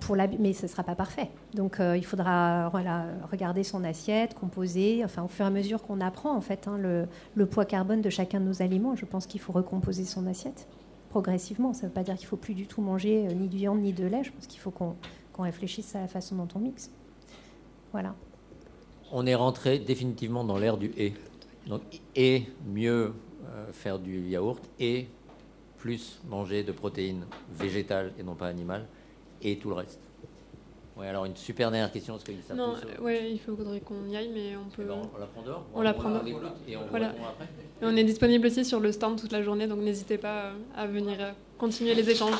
[0.00, 1.30] Pour mais ce ne sera pas parfait.
[1.54, 6.36] Donc il faudra regarder son assiette, composer, enfin au fur et à mesure qu'on apprend
[6.36, 9.52] en fait hein, le, poids carbone de chacun de nos aliments, je pense qu'il faut
[9.52, 10.68] recomposer son assiette
[11.10, 11.72] progressivement.
[11.72, 13.92] Ça ne veut pas dire qu'il faut plus du tout manger ni de viande ni
[13.92, 14.24] de lait.
[14.24, 14.96] Je pense qu'il faut qu'on
[15.38, 16.90] réfléchisse à la façon dont on mixe.
[17.92, 18.14] Voilà.
[19.12, 21.14] On est rentré définitivement dans l'ère du et.
[21.66, 21.82] Donc,
[22.14, 23.14] et mieux
[23.72, 25.06] faire du yaourt et
[25.78, 28.86] plus manger de protéines végétales et non pas animales
[29.44, 30.00] et tout le reste.
[30.96, 32.14] Oui, alors une super dernière question.
[32.14, 34.84] Parce que non, ouais, il faudrait qu'on y aille, mais on peut.
[34.84, 36.22] Ben, on la prend dehors On, la prend dehors.
[36.68, 37.08] Et on voilà.
[37.08, 37.48] après.
[37.82, 40.86] Et on est disponible aussi sur le stand toute la journée, donc n'hésitez pas à
[40.86, 42.38] venir continuer les échanges.